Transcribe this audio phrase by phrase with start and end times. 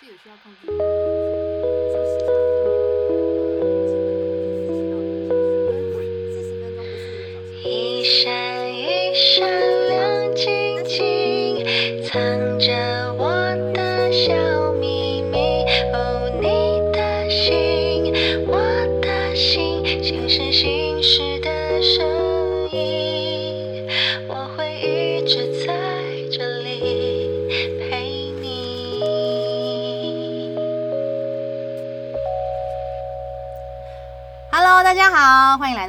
[0.00, 1.87] 是有需要控制。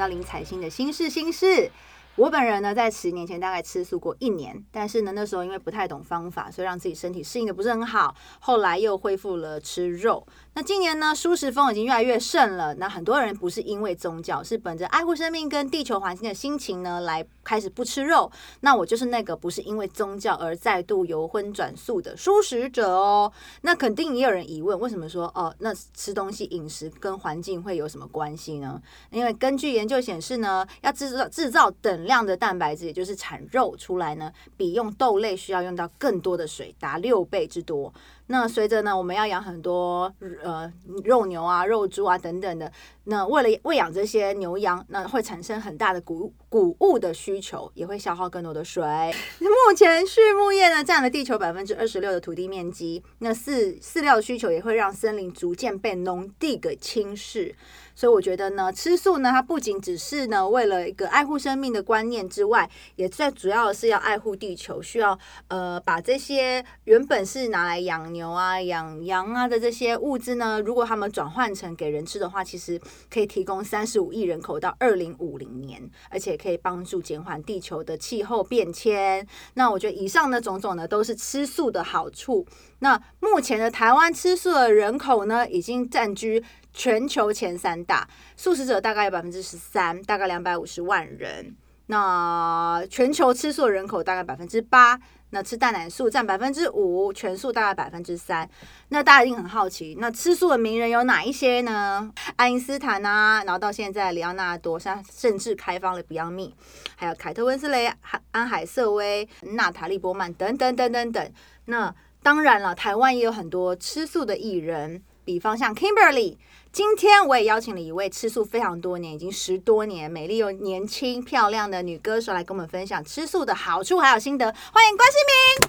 [0.10, 1.72] 林采欣的心事心事。
[2.20, 8.14] 我本人呢，在十年前大概吃素过一年，但是呢，那时候因为不太懂方法，所以让自己身体适应的不是很好。
[8.42, 10.28] 后来又恢复了吃肉。
[10.54, 12.76] 那今年呢，素食风已经越来越盛了。
[12.76, 18.30] 那很多人不是因为宗教，是本着爱护生命跟地球环境的心情呢，来开始不吃肉。
[18.60, 23.32] 那我就是那个不是因为宗教而再度由荤转素的素食者哦。
[23.62, 28.82] 那肯定也有人疑问，为什么说哦，那吃东西饮食跟环境会有什么关系呢？
[29.10, 37.94] 因为根据研究显示呢，要制造制造等量的蛋白质，也就是产肉出来呢，比用豆类需要用到更多的水，达六倍之多。
[38.32, 40.14] 那随着呢，我们要养很多
[40.44, 40.72] 呃
[41.04, 42.72] 肉牛啊、肉猪啊等等的，
[43.06, 48.84] 那为了喂养这些牛羊，那会产生很大的谷谷物的需求，也会消耗更多的水。
[49.42, 57.56] 目前畜牧业呢占了地球百分之二十六的土地面积，那饲饲料需求也会让森林逐渐被农地给侵蚀。
[57.96, 65.20] 所以我觉得呢，吃素呢，它不仅只是呢为了一个爱护生命的观念之外，也最主要的是要爱护地球，需要
[65.50, 72.78] 呃把这些原本是拿来养牛牛啊、养羊啊的这些物资呢，如果他们转换成给人吃的话，其实
[73.10, 79.26] 可以提供三十五亿人口到二零五零年，而且可以帮助减缓地球的气候变迁。
[79.54, 82.46] 那我觉得以上的种种呢，都是吃素的好处。
[82.80, 91.56] 那目前的台湾吃素的人口呢，已经占据全球前三大，素食者大概有百分之十三，大概两百五十万人。
[91.92, 95.00] 那全球吃素的人口大概百分之八，
[95.32, 98.50] 那吃蛋奶素占百分之五，全素大概百分之三。
[98.90, 102.12] 那大家一定很好奇，那吃素的名人有哪一些呢？
[102.36, 106.54] 爱因斯坦啊，然后到现在里奥纳多，甚甚至开放了 Beyond Me，
[106.96, 107.92] 还有凯特温斯雷、
[108.32, 111.32] 安海瑟薇、娜塔莉波曼等等等等等。
[111.66, 116.38] 那当然了，台湾也有很多吃素的艺人，比方像 Kimberly。
[116.80, 124.46] 今天我也邀请了一位吃素非常多年，已经十多年，美丽又年轻漂亮的女歌手来跟我们分享吃素的好处还有心得。
[124.46, 125.68] 欢迎关诗敏！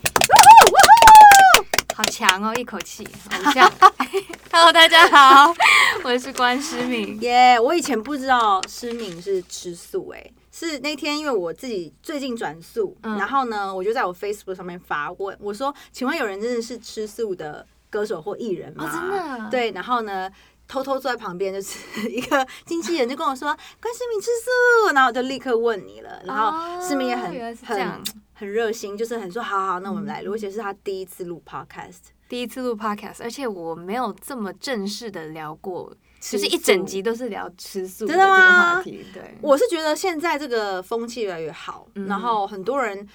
[1.96, 3.68] 好强哦，一口气，好像。
[4.52, 5.52] Hello，大家好，
[6.04, 7.20] 我是关诗敏。
[7.22, 20.30] 耶我以前不知道诗敏是吃素、欸，是那天因为我自己最近转素，嗯然后呢，我就在我 Facebook 上面发问，我说：“请问有人真的是吃素的歌手或艺人吗？”哦真的对，然后呢？
[20.70, 23.48] 偷偷坐在旁边，就是 一个经纪人就跟我说
[23.82, 26.22] ：“关诗敏吃素。”然后我就立刻问你了。
[26.24, 30.34] 然后哦诗敏也很、很 很热心，就是很说：“好好，那我们嗯来录。
[30.34, 31.98] 而且是他第一次录 Podcast，
[32.28, 39.04] 第一次录 podcast，而且我没有这么正式的聊过，吃就是一整集都是聊吃素的真的这个吗话题。
[39.12, 43.06] 对，我是觉得现在这个风气越来越好，嗯然后很多人。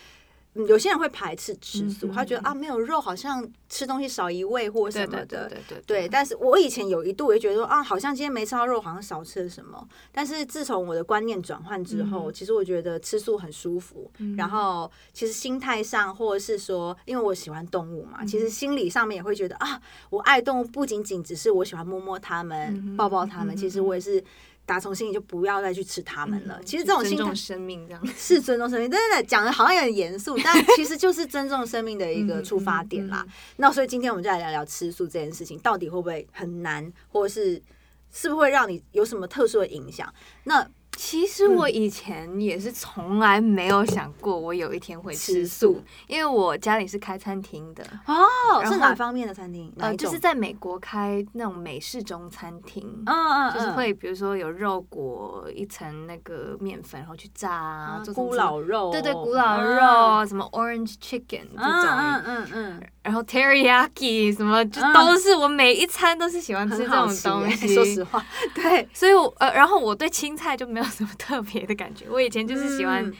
[0.55, 5.49] 嗯有些人会排斥吃素，嗯他觉得啊没有肉好像吃东西少一味或什么的。
[5.49, 9.87] 对对对，但是我以前有一度也觉得说啊，好像今天没吃到肉，好像少吃了什么。
[10.11, 14.09] 但是自从我的观念转换之后，嗯其实我觉得吃素很舒服。
[14.19, 24.23] 嗯然后其实心态上，或者是说，因为我喜欢动物嘛，其实心理上面也会觉得啊，我爱动物不仅仅只是我喜欢摸摸它们、嗯抱抱它们，嗯其实我也是
[24.65, 26.59] 打从心里就不要再去吃它们了。
[26.65, 28.07] 其实这种心态尊重生命这样。
[28.17, 33.23] 是尊重生命，真的讲的好像有点严肃，但其实就是尊重生命的一个出发点啦。
[33.25, 33.29] 嗯。
[33.29, 37.61] 嗯那所以今天我们就来聊聊吃素这件事情，到底会不会很难，或者是
[38.11, 40.11] 是不是会让你有什么特殊的影响？
[40.45, 49.71] 那其实我以前也是从来没有想过我有一天会吃素，因为我家里是开餐厅的，哦，是哪方面的餐厅？
[49.77, 53.03] 呃，就是在美国开那种美式中餐厅。
[53.05, 67.73] 嗯嗯就是会，比如说有肉裹一层那个面粉，然后去炸啊，做成古老肉，对对，古老嗯肉，什么 orange chicken 这嗯种，嗯嗯嗯，然后 teriyaki 什么，就嗯都是我每一餐都是喜欢吃这种东西。
[67.73, 68.23] 说实话，
[68.53, 72.05] 对，所以我呃，然后我对青菜就没有什么特别的感觉。
[72.09, 73.13] 我以前就是喜欢，嗯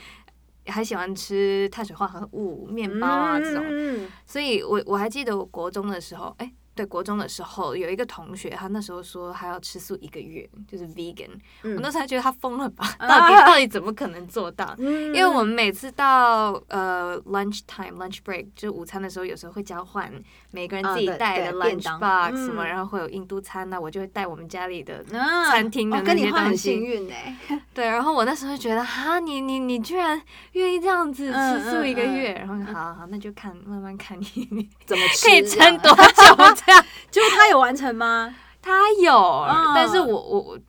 [0.67, 3.63] 还喜欢吃碳水化合物、面包啊这种。
[3.67, 11.29] 嗯所以我我还记得我国中的时候，哎、对国中的时候，有一个同学，他那时候说他要吃素一个月，就是 vegan。
[11.63, 12.85] 嗯我那时候还觉得他疯了吧？
[12.99, 14.75] 啊 到底到底怎么可能做到？
[14.77, 20.11] 因因为我们每次到呃 lunch time lunch break 就是午餐的时候，有时候会交换
[20.51, 27.37] 每个人自己带的 lunch box 什么，嗯然后会有印度餐呐、我就会带我们家里的啊餐厅的哦那些跟你换很幸运哎，
[27.73, 30.21] 对，然后我那时候就觉得哈，你你你居然
[30.53, 36.85] 愿意这样子嗯吃素一个月，然后好好那就看慢慢看你你怎么吃可以撑多久 这样。
[37.11, 38.35] 结果他有完成吗？
[38.61, 40.59] 他有，嗯但是我我我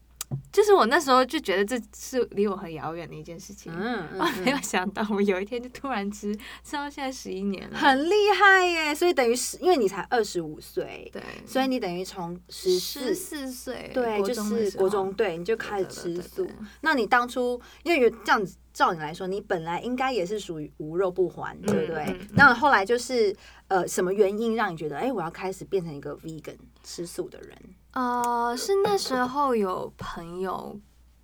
[0.51, 3.71] 就是我那时候就觉得这是离我很遥远的一件事情。
[3.75, 7.77] 嗯 我没有想到，我有一天就突然吃，吃到现在十一年了。
[7.77, 8.93] 很厉害耶！
[8.93, 16.55] 所以等于是因为你才二十五岁，对，所以你等于从十十四四岁，对，就是国中对，你就开始对对吃素对对。
[16.81, 22.27] 那你当初因为有这样子，照你来说，你本来应该也是属于无肉不欢，对不对嗯嗯？
[22.35, 23.35] 那后来就是
[23.69, 27.57] 呃，什么原因让你觉得，哎，我要开始变成一个 vegan 吃素的人？
[27.93, 30.79] 呃，是那时候有朋友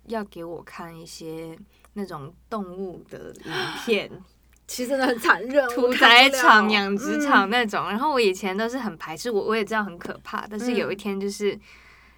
[0.06, 1.56] 要给我看一些
[1.92, 3.52] 那种动物的影
[3.86, 4.10] 片，
[4.66, 7.88] 其实真的很残忍， 屠宰场、养殖场嗯那种。
[7.88, 11.56] 然后我以前都是很排斥，我我也知道很可怕，但是有一嗯天就是。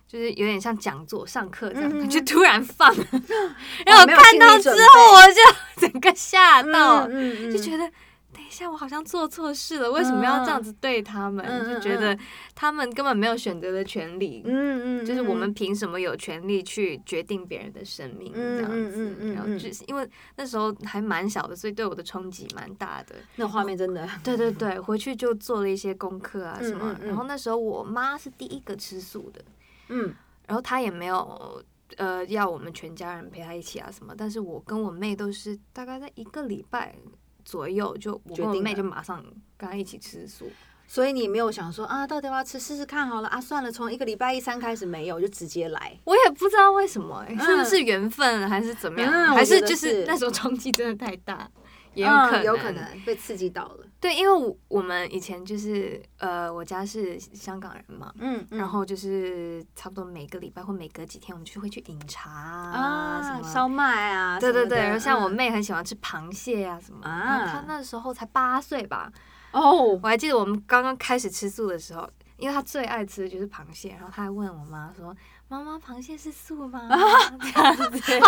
[0.09, 2.95] 就是有点像讲座、上课这样，就突然放，
[3.85, 7.91] 然后我看到之后，我就 整个吓到，嗯嗯嗯就觉得
[8.33, 11.45] 等一下我好像做错事了，为什么要这样子对他们？
[11.67, 12.17] 就觉得
[12.55, 14.43] 他们根本没有选择的权利。
[14.45, 19.33] 嗯嗯，就是我们嗯凭什么有权利去决定别人的生命嗯这样子？
[19.35, 23.17] 然后嗯就是因为那时候还蛮小的，所以对我的冲击蛮大的。
[23.37, 26.95] 那画面真的，对对对，回去就做了一些功课啊什么。
[27.03, 29.43] 然后那时候我妈是第一个吃素的，
[29.89, 30.15] 嗯
[30.47, 31.65] 然后他也没有
[31.97, 34.15] 呃要我们全家人陪他一起啊什么。
[34.17, 36.95] 但是我跟我妹都是大概在一个礼拜
[37.45, 39.25] 左右就，我跟我妹就马上
[39.57, 40.51] 跟他一起吃素。
[40.89, 43.41] 所以你没有想说啊，到底要不要吃试试看好了啊？
[43.41, 45.99] 算了，从一个礼拜一三开始没有，就直接来。
[46.05, 51.51] 我也不知道为什么、欸，嗯是不是缘分还是怎么样，嗯还是就是那时候冲击真的太大，
[51.95, 53.86] 也有嗯可能，有可能被刺激到了。
[54.01, 63.43] 对，因为我我们以前就是呃，我家是香港人嘛，嗯，嗯然后就是差不多每个礼拜或每隔几天，我们就会去饮茶啊啊，什么。
[63.53, 65.33] 烧麦啊，对对对，然后像我嗯。
[65.33, 69.11] 妹很喜欢吃螃蟹啊什么，啊然后她那时候才八岁吧，
[69.53, 75.17] 哦，我还记得我们刚刚开始吃素的时候，因为她最爱吃的就是螃蟹，然后她还问我妈说
[75.49, 76.87] ：“妈妈，螃蟹是素吗？”
[77.41, 78.01] 这样子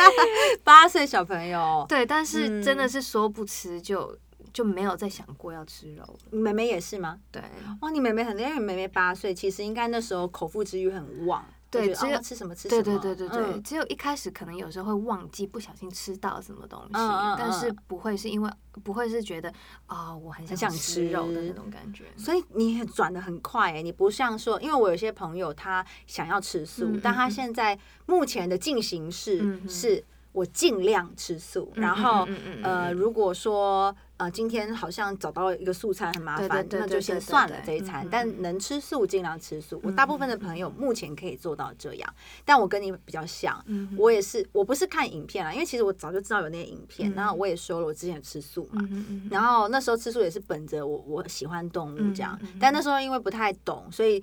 [0.64, 2.88] 八岁小朋友，对，但是真的嗯。
[2.88, 4.16] 是说不吃就
[4.52, 6.18] 就没有再想过要吃肉了。
[6.30, 7.18] 妹妹也是吗？
[7.30, 7.42] 对，
[7.80, 13.62] 哇，你妹妹很厉害，因为妹妹八岁，其实应该那时候口腹之欲很旺，对只有哦吃什么吃什对么，对对对对，嗯。
[13.62, 18.50] 只有一开始可能有时候会忘记，不小心吃到什么东西，嗯嗯但是嗯不会是因为
[18.82, 19.52] 不会是觉得
[19.86, 22.04] 啊、我很很想想吃肉的那种感觉。
[22.16, 27.30] 所以你也转的很快哎，你不像说，因为我有些朋友他想要吃素，但他嗯。
[27.30, 32.94] 现在目前的进行式是我尽量吃素，嗯然后嗯嗯嗯嗯呃，嗯。
[32.94, 38.06] 如果说呃今天好像找到一个素餐很麻烦，那就先算了这一餐。
[38.10, 39.80] 但能吃素尽量吃素。
[39.82, 47.14] 我大部分的朋友嗯目前可以做到这样，但我跟你比较像，嗯我也是，我不是看影片啊，因为其实我早就知道有那些影片，嗯。
[47.14, 48.86] 然后我也说了，我之前吃素嘛，
[49.30, 54.22] 然后那时候吃素也是本着我我喜欢动物这样，但那时候因为不太懂，所以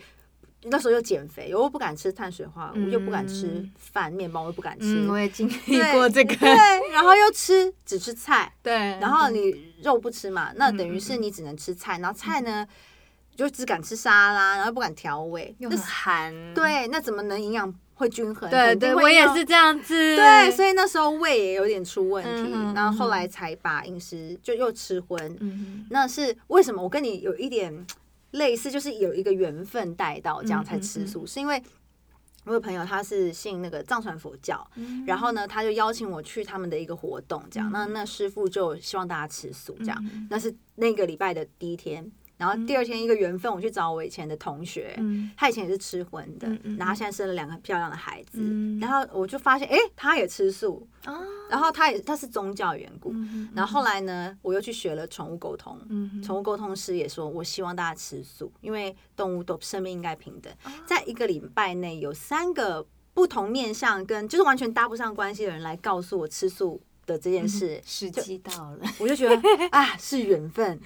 [0.63, 4.85] 那时候又减肥，我又不敢吃碳水化合物，又不敢吃嗯饭面包，我又不敢吃。
[5.05, 12.67] 嗯，我也经历过这个，对，然后又吃只吃菜， 对，然后你肉不吃嘛，那等于是你只能吃菜，然后菜呢
[13.35, 18.49] 就只敢吃沙拉，然后不敢调味，又很寒，对，那怎么能营养会均衡？
[18.49, 25.37] 对对，我也是这样子，对，所以那时候胃也有点出问题，嗯然后后来才把饮食就又吃荤。
[25.39, 26.81] 嗯那是为什么？
[26.81, 27.85] 我跟你有一点
[28.31, 31.61] 类似，就是有一个缘分带到，这样嗯才吃素，是因为。
[32.45, 37.69] 我有朋友他是信那个藏传佛教，哼，然后呢，他就邀请我去他们的一个活动，这样。
[37.69, 39.97] 嗯那那师傅就希望大家吃素，这样。
[40.13, 45.31] 嗯那是那个礼拜的第一天，然后第二天一个缘分，我去找我以前的同学，嗯。
[45.35, 48.79] 他以前也是吃荤的，嗯嗯然后他现在生了两个很漂亮的孩子，嗯。
[48.79, 60.71] 然后我就发现，哎、他也吃素，啊，然后他也他是宗教缘故，嗯然后后来呢，我又去学了宠物沟通，嗯宠物沟通师也说，我希望大家吃素，因为动物都生命应该平等，哦。
[60.85, 70.79] 在一个礼拜内有三个不同面向跟就是完全搭不上关系的人来告诉我吃素的这件事，时就机到了，我就觉得 啊是缘分，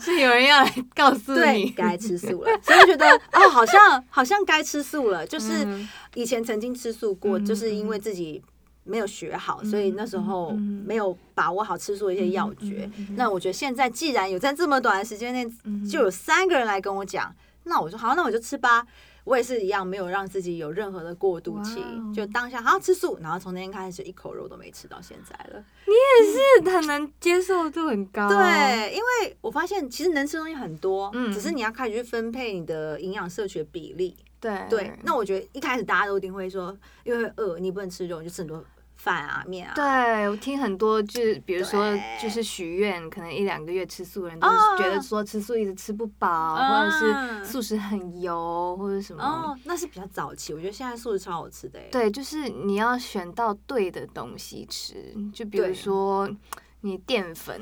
[0.00, 8.40] 是有人要来告诉你，该吃素了， 所以我觉得哦，好像好像该吃素了，就是嗯以前曾经吃素过，嗯就是因为自己
[8.84, 12.88] 没有学好，所以那时候嗯没有把握好吃素的一些要诀。
[13.16, 18.86] 那我觉得现在既然有在这么短的时间内嗯就有三个人来跟我讲那我说好，那我就吃吧。
[19.24, 21.82] 我也是一样，没有让自己有任何的过渡期
[22.14, 25.64] 就当下好吃素，然后从那天开始一口肉都没吃到现在了。
[25.86, 28.28] 你也是很能接受度很高。
[28.28, 34.16] 对，因为我发现其实能吃东西很多，嗯只是你要开始去分配你的营养摄取的比例。
[34.40, 38.64] 对对，那我觉得一开始大家都一定会说，因为饿，你不能吃肉，你就吃很多
[39.02, 39.74] 饭啊、面啊。
[39.74, 41.92] 对我听很多就是比如说
[42.22, 49.22] 就是许愿，可能一两个月吃素的人都哦是觉得说吃素一直吃不饱，嗯或者是素食很油或者什么。
[49.24, 51.88] 哦，那是比较早期，我觉得现在素食超好吃的哎。
[51.90, 56.30] 对，就是你要选到对的东西吃，就比如对说
[56.82, 57.60] 你淀粉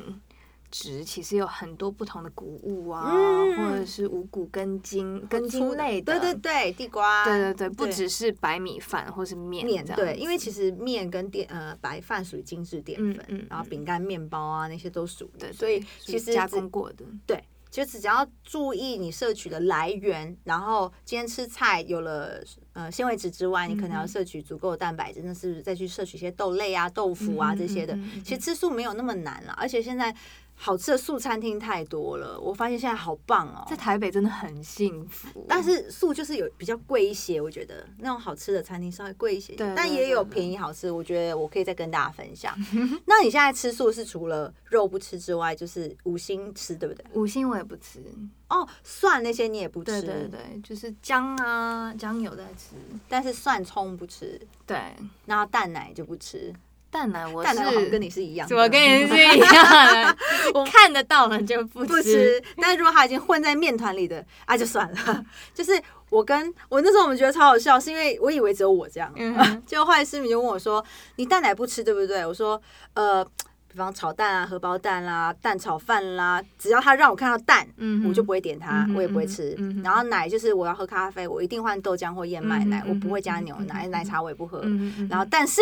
[0.71, 27.97] 质其实有很多不同的谷物啊，嗯或者是五谷根茎、根茎类的，对对对，地瓜，对对对，不只是白米饭或是面面对，因为其实面跟淀呃白饭属于精致淀粉，嗯嗯然后饼干、面包啊那些都属于，对，所以其实加工过的，对，就只要注意你摄取的来源，然后今天吃菜有了呃纤维质之外，你可能要嗯摄取足够的蛋白质，那是再去摄取一些豆类啊、豆腐啊嗯这些的。
[28.25, 30.15] 其实吃素没有那么难了，而且现在
[30.63, 33.65] 好吃的素餐厅太多了，我发现现在好棒哦。
[33.67, 40.91] 在台北真的很幸福，但是素就是有比较贵一些，我觉得那种好吃的餐厅稍微贵一些，但也有便宜好吃。
[40.91, 42.55] 我觉得我可以再跟大家分享。
[43.07, 47.03] 那你现在吃素是除了肉不吃之外，就是五星吃，对不对？
[47.15, 48.05] 五星我也不吃，
[48.51, 52.75] 哦，蒜那些你也不吃，对对对，就是姜啊姜有在吃，
[53.09, 54.77] 但是蒜葱不吃，对，
[55.25, 56.53] 然后蛋奶就不吃。
[56.91, 60.17] 蛋奶我蛋奶好像是跟你是一样的，怎么跟你是一样的，
[60.53, 62.43] 就是看得到了就不不吃？
[62.61, 65.25] 但是如果它已经混在面团里的，啊，就算了。
[65.55, 70.85] 就是我跟我那时候我们觉得超好笑，是因为我以为只有我这样，嗯哼 结果后来思敏就问我说
[71.17, 72.61] ：“你蛋奶不吃对不对？”我说
[72.95, 73.25] ：“呃，
[73.73, 79.55] 比方炒蛋啊、荷包蛋啦、蛋炒饭啦，只要他让我看到蛋，嗯我就不会点它，嗯我也不会吃。
[79.59, 84.61] 嗯然后奶就是我要喝咖啡，我一定换豆浆或燕麦奶，嗯我不会加牛奶，奶茶我也不喝。
[85.09, 85.61] 然后，但是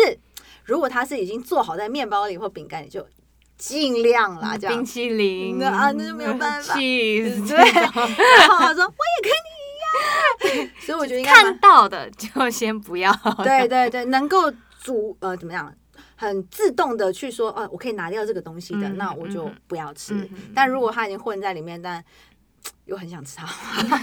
[0.69, 3.05] 如果它是已经做好在面包里或饼干里，就
[3.57, 4.75] 尽量啦，这样。
[4.75, 4.85] 冰。
[4.85, 5.57] 淇淋。
[5.59, 6.75] 那啊那就没有办法。
[6.79, 8.01] Cheese 对然后
[8.67, 13.11] 我说我也跟你一样，所以我觉得看到的就先不要，
[13.43, 14.49] 对对对，能够
[14.81, 15.73] 主呃怎么样，
[16.15, 20.13] 很自动的去说，哦、我可以拿掉这个东西的，嗯那我就嗯不要吃。
[20.13, 22.03] 嗯嗯但如果它已经混在里面，但
[22.85, 23.47] 又很想吃它，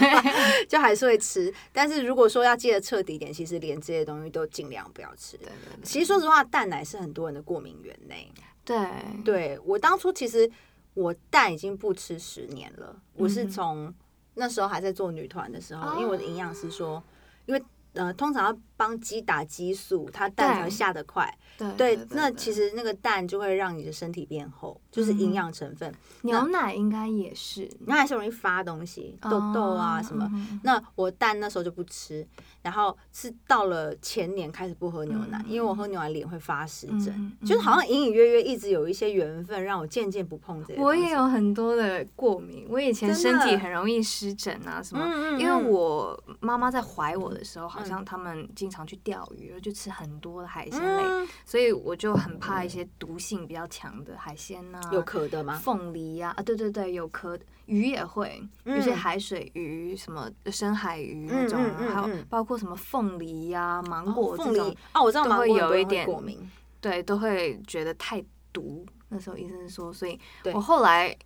[0.67, 1.53] 就还是会吃。
[1.71, 5.37] 但是如果说要戒的彻底一点，其实连这些东西都尽量不要吃。
[5.37, 8.15] 对对其实说实话，蛋奶是很多人的过敏源呢。
[8.63, 8.77] 对
[9.23, 10.49] 对我当初其实
[10.93, 13.93] 我蛋已经不吃十年了，我是从
[14.33, 17.01] 那时候还在做女团的时候，哦因为我的营养师说，
[17.45, 21.29] 因为呃通常要帮鸡打激素，它蛋才会下得快。
[21.57, 25.91] 对对，那其实那个蛋就会让你的身体变厚，就是营养成分，
[26.21, 27.61] 牛奶应该也是。
[27.87, 30.31] 牛奶是容易发东西，痘痘啊什么。
[30.63, 32.25] 那我蛋那时候就不吃，
[32.61, 40.79] 然后是到了前年开始不喝牛奶，嗯因为我喝牛奶脸会发湿疹，就是好像隐隐约约一直有一些缘分让我渐渐不碰这些。
[40.79, 45.03] 我也有，很多的过敏，我以前身体很容易湿疹啊什么，
[45.39, 55.55] 因为嗯我妈妈在怀我的时候，好像他们经常去钓鱼，就吃很多的海鲜类，嗯，所以我就很怕一些毒性比较强的海鲜呐、有壳的吗？
[55.55, 68.85] 凤梨呀、啊，对对对，有壳的鱼也会，有些嗯海水鱼、什么深海鱼那种啊，还有包括什么凤梨呀、芒哦果这种，凤梨哦，我知道都会有一点过敏，对，都会觉得太毒。
[69.09, 70.19] 那时候医生说，所以
[70.53, 71.17] 我后来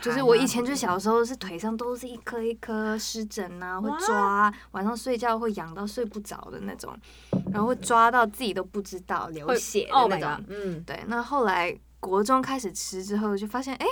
[0.00, 6.94] 就是我以前就小时候是腿上都是一颗一颗湿疹啊，会哇抓，晚上睡觉会痒到睡不着的那种，
[7.50, 10.44] 然后会抓到自己都不知道流血的 Oh 那种。
[10.48, 13.86] 嗯，对，那后来国中开始吃之后，就发现哎、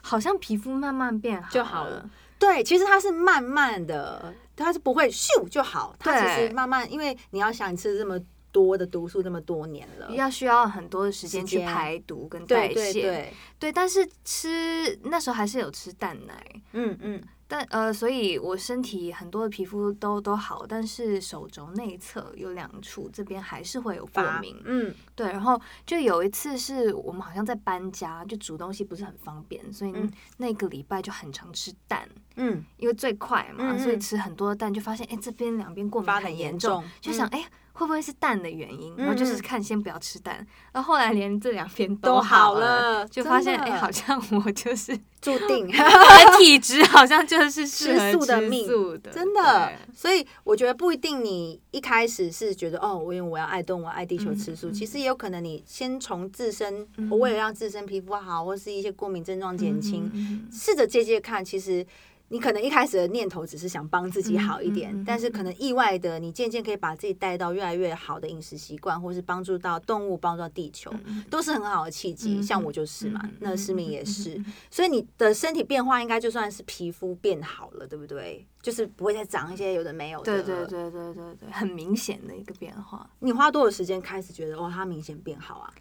[0.00, 2.08] 好像皮肤慢慢变好就好了。
[2.38, 8.16] 对，其实它是慢慢的，它是不会咻就好，它其实慢慢，因为你要想吃这么
[8.50, 12.92] 多的毒素这么多年了，要需要很多的时间去排毒跟代谢，对。
[12.92, 24.56] 对，对但是吃那时候还是有吃蛋奶，嗯嗯，但呃，所以我身体很多的皮肤都都好，但是手肘内侧有两处这边还是会有过发敏。
[24.64, 30.10] 嗯，对，然后就有一次是我们好像在搬家，就煮东西不是很方便，所以嗯。
[30.38, 33.78] 那个礼拜就很常吃蛋，嗯，因为最快嘛，嗯嗯。
[33.78, 37.44] 所以吃很多蛋，就发现哎这边两边过敏很严重，就想哎。
[37.78, 38.92] 会不会是蛋的原因？
[38.96, 45.66] 然后就是看先不要吃蛋，然后后来连这两边都好好了就发现哎、好像我就是注定。
[45.70, 48.66] 我的体质好像就是吃素的命，
[49.12, 57.08] 真的，所以我觉得不一定你一开始是觉得哦，我因为我要爱动物、爱地球吃素，其实也有可能你先从自身，嗯。
[57.10, 60.10] 我为了让自身皮肤好，或是一些过敏症状减轻，
[60.52, 61.86] 试着借借看，其实
[62.28, 70.92] 你可能一开始的念头只是想帮自己好一点，嗯嗯嗯但是可能意外的，你渐渐可以把自己带到越来越好的饮食习惯，或是帮助到动物、帮助到地球，
[71.30, 72.36] 都是很好的契机。
[72.36, 78.46] 嗯像我就是嘛，那诗明也是所以你的身体变化应该就算是皮肤变好了，对不对？
[78.60, 80.42] 就是不会再长一些有的没有的。
[80.42, 80.66] 对对。
[80.66, 85.72] 对对对对，很明显的一个变化，你花多少时间开始觉得哇，它明显变好啊？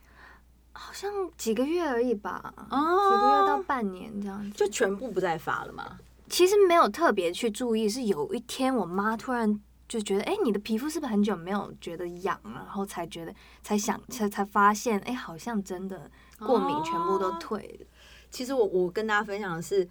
[0.73, 5.97] 好像几个月而已吧，哦几个月到半年这样子，就全部不再发了吗？
[6.29, 12.63] 其实没有特别去注意，是有一天我妈突然就觉得，哎、你的皮肤是不是很久没有觉得痒了？
[12.65, 17.85] 然后才觉得，才想，才才发现，哎、好像真的过敏全部都退了。
[18.29, 19.87] 其实我我跟大家分享的是，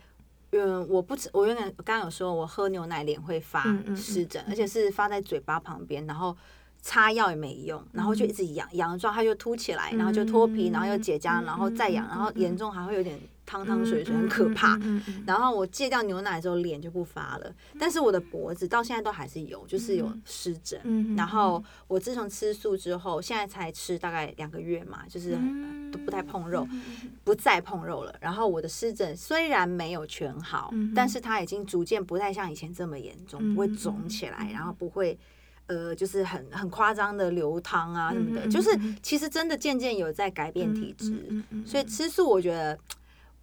[0.51, 6.37] 嗯，我不吃，我原来刚刚有说我喝牛奶脸会发嗯嗯嗯湿疹，而且是发在嘴巴旁边，然后
[6.83, 14.79] 擦药也没用，然后就一直痒，痒的状态就凸起来，然后就脱皮，然后又结痂，嗯然后再痒，嗯然后严重还会有点汤汤水水，很可怕。
[15.25, 21.15] 然后我戒掉牛奶之后，脸就不发了，但是我的脖子到现在都还是有，就是有湿疹。
[21.17, 26.67] 然后我自从吃素之后，现在才吃大概两个月嘛，就是嗯都不太碰肉，
[27.25, 28.15] 不再碰肉了。
[28.21, 35.17] 然后我的湿疹虽然没有全好，但是它已经逐渐不太像以前这么严重，不会肿起来，然后不会。
[35.69, 38.71] 呃，就是很很夸张的流汤啊什么的，就是
[39.03, 41.21] 其实真的渐渐有在改变体质。
[41.67, 42.79] 所以吃素，我觉得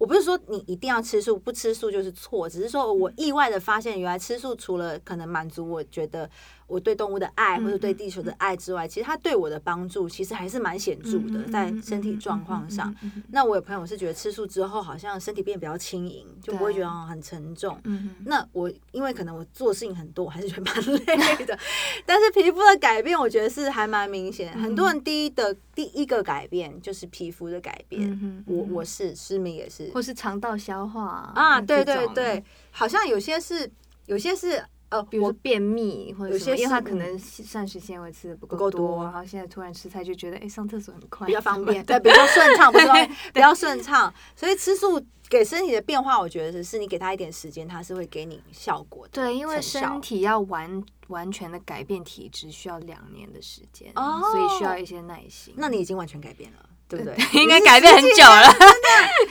[0.04, 6.28] 我不是说你一定要吃素，不吃素就是错，只是说我意外的发现，原来吃素除了可能满足我觉得
[6.66, 12.94] 我对动物的爱嗯或者对地球的爱之外，其实它对我的帮助其实还是蛮显著的，在身体状况上。。
[13.30, 17.78] 那我有朋友是觉得吃素之后好像身体变比较轻盈，就不会觉得哦很沉重。
[18.24, 20.74] 那我因为可能我做事情很多，我还是觉得蛮
[21.06, 21.58] 累的。
[22.06, 24.56] 但是皮肤的改变，我觉得是还蛮明显。
[24.58, 28.10] 很多人第一的第一个改变就是皮肤的改变。
[28.22, 33.70] 嗯我我是失明也是或是肠道消化啊，对对对，好像有些是
[34.06, 34.62] 有些是
[34.94, 42.94] 呃，比如说便秘或者有什么，因为他可能膳食纤维吃的不不够多，然后现在突然吃菜就觉得，哎，上厕所很快，比较方便，对，比较顺畅，不是说
[43.34, 44.14] 比较顺畅。
[44.36, 49.10] 所以吃素给身体的变化，我觉得是是你给他一点时间，他是会给你效果的。
[49.14, 55.54] 对，因为身体要完完全的改变体质，需要两年的时间，哦所以需要一些耐心。
[55.56, 57.16] 那你已经完全改变了，对不对？
[57.42, 58.48] 应该改变很久了。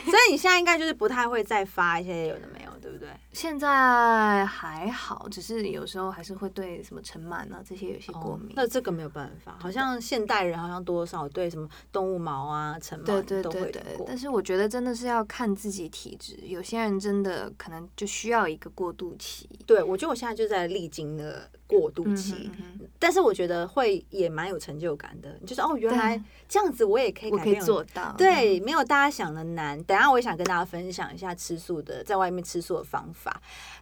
[0.04, 3.08] 所以你现在应该就是不太会再发一些有的没有，对不对？
[3.34, 8.50] 现在还好，只是有时候还是会对什么尘螨啊这些有些过敏。
[8.50, 19.48] 哦那这个没有办法，好像现代人好像多少对什么动物毛啊、尘螨都会有过，但是我觉得真的是要看自己体质，有些人真的可能就需要一个过渡期。
[19.66, 22.50] 对我觉得我现在就在历经的过渡嗯期，
[22.98, 28.14] 但是我觉得会也蛮有成就感的，就是哦，原来这样子我也可以我可以改变做到。
[28.16, 29.82] 对，没有大家想的难。
[29.82, 33.23] 等下我也想跟大家分享一下吃素的，在外面吃素的方法。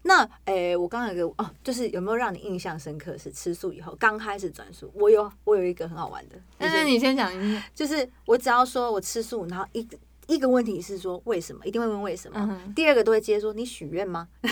[0.03, 3.17] 那诶、我刚刚有个哦，就是有没有让你印象深刻？
[3.17, 7.63] 是吃素以后刚开始转素，我有我有一个很好玩的，就是但是你先讲一下。
[7.75, 12.37] 就是我只要说我吃素，然后一个一个问题是说为什么，一定会问为什么。
[12.51, 14.29] 嗯第二个都会接说你许愿吗？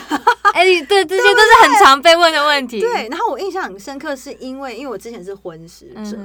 [0.52, 2.80] 哎、对，这些都是很常被问的问题。
[2.80, 6.18] 对，然后我印象很深刻，是因为因为我之前是荤食嗯者，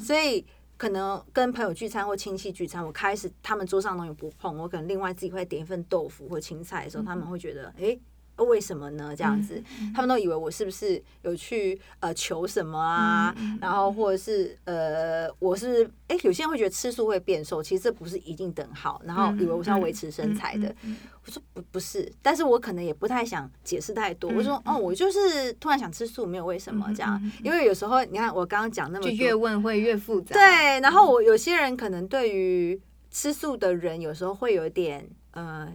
[0.00, 0.44] 所以
[0.76, 7.98] 可能跟朋友聚餐或亲戚聚餐，我开始他们桌上东西不碰，我可能另外自己会点一份豆腐或青菜的时候，他们会觉得，诶，
[8.44, 9.14] 为什么呢？
[9.16, 9.62] 这样子，
[9.94, 13.34] 他们都以为我是不是有去呃求什么啊？
[13.60, 20.74] 然后或者是呃，我是哎、诶有些人会觉得吃素会变瘦，其实这不是一定等号，然后以为我是要维持身材的。
[20.82, 20.96] 嗯
[21.26, 24.30] 我说不不是，但是我可能也不太想解释太多。
[24.36, 27.20] 我说哦，我就是突然想吃素，没有为什么这样。
[27.42, 30.34] 因为有时候你看我刚刚讲那么就多，越问会越复杂。
[30.34, 35.68] 对，然后我有些人可能对于吃素的人，有时候会有一点呃，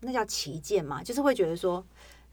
[0.00, 1.86] 那叫旗舰嘛，就是会觉得说。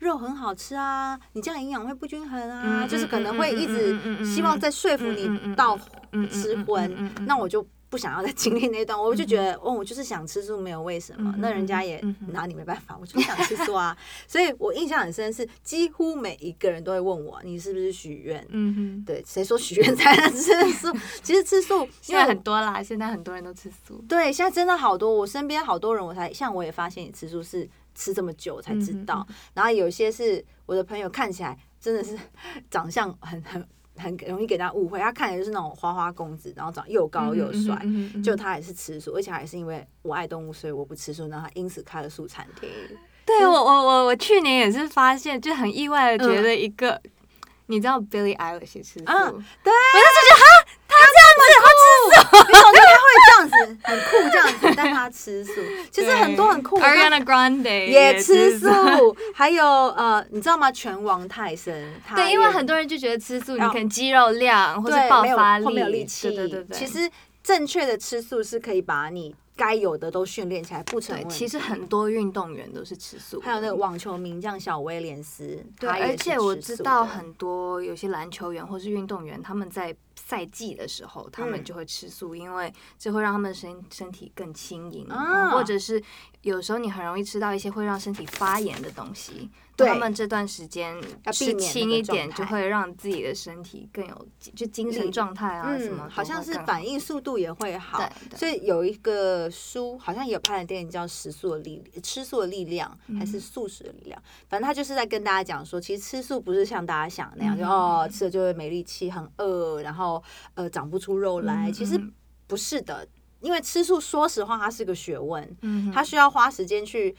[0.04, 5.78] 肉很好吃啊，你这样营养会不均衡啊，嗯就是可能会一直希望再说服你到
[6.32, 13.96] 吃荤那我就不想要再经历那段，我就觉得哦，我就是想吃素，没有为什么嗯，那人家也拿你没办法，我就是想吃素啊，
[14.28, 18.44] 所以我印象很深是，几乎每一个人都会问我，你是不是许愿？
[18.50, 20.92] 嗯哼，对，谁说许愿才能吃素？
[21.22, 24.04] 其实吃素，因为很多啦，现在很多人都吃素。
[24.10, 32.18] 对，现在真的好多，我身边好多人，我才像我也发现你吃素是吃这么久才知道，嗯然后有些是我的朋友看起来真的是
[32.72, 37.80] 长相很很很容易给大家误会，他看起来就是那种花花公子，然后长又高又帅，
[38.24, 42.70] 就他也是吃素，而且还是因为我爱动物，所以我不吃素，然后他因此开了素餐厅。
[43.26, 47.00] 对我我我我去年也是发现，就很意外的觉嗯得一个，
[47.68, 49.16] 你知道 Billie Eilish 吃素，啊
[49.64, 50.44] 对，我就觉得哈，
[50.90, 52.83] 他这样子，他吃素，
[53.50, 55.54] 样样子很酷这样子，但他吃素。
[55.92, 59.18] 其实很多很酷的，Ariana Grande 也吃素素。
[59.36, 60.72] 还有呃，你知道吗？
[60.72, 66.30] 拳王泰森，对，因为很多人就觉得吃素，你可能肌肉量或者爆发力，或没有力气。
[66.30, 66.78] 对对对对。
[66.78, 67.10] 其实
[67.44, 71.36] 正确的吃素是可以把你该有的都训练起来，不成，问题。
[71.38, 81.64] 其实很多运动员都是吃素，还有那个网球名将小威廉斯，对，而且我知道很多有些篮球员或是运动员，他们在赛季的时候，他们嗯。
[81.64, 85.52] 就会吃素，因为这会让他们身身体更轻盈，啊。
[85.52, 86.02] 或者是
[86.42, 98.08] 有时候你很容易吃到一些会让身体发炎的东西，对他们这段时间吃要避免轻一点，就会让自己的身体更有就精神力状态啊什么嗯，好像是反应速度也会好。
[98.36, 104.22] 所以有一个书，好像也有拍的电影叫《食素的力吃素的力量》，还嗯是素食的力量？
[104.48, 111.70] 反正他就是在跟大家讲说，其实吃素不是像大家想的那样，就嗯哦吃了就会没力气、很饿，然后呃长不出肉来。
[111.70, 112.14] 嗯其实嗯。
[112.46, 113.08] 不是的，
[113.40, 117.16] 因为吃素，说实话，它是个学问，嗯它需要花时间去。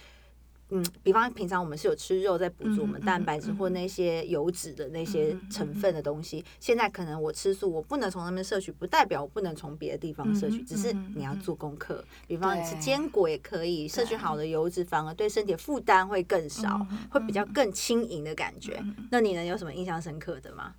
[0.70, 12.04] 嗯，比方平常我们是有吃肉在补足我们蛋白质嗯或那些油脂的那些成分的东西，现在可能我吃素，我不能从那边摄取，不代表我不能从别的地方摄取，嗯只是你要做功课。
[12.26, 18.82] 比方你吃坚果也可以，摄取好的油脂反而对身体的负担会更少嗯，会比较更轻盈的感觉。
[19.10, 20.74] 那你能有什么印象深刻的吗？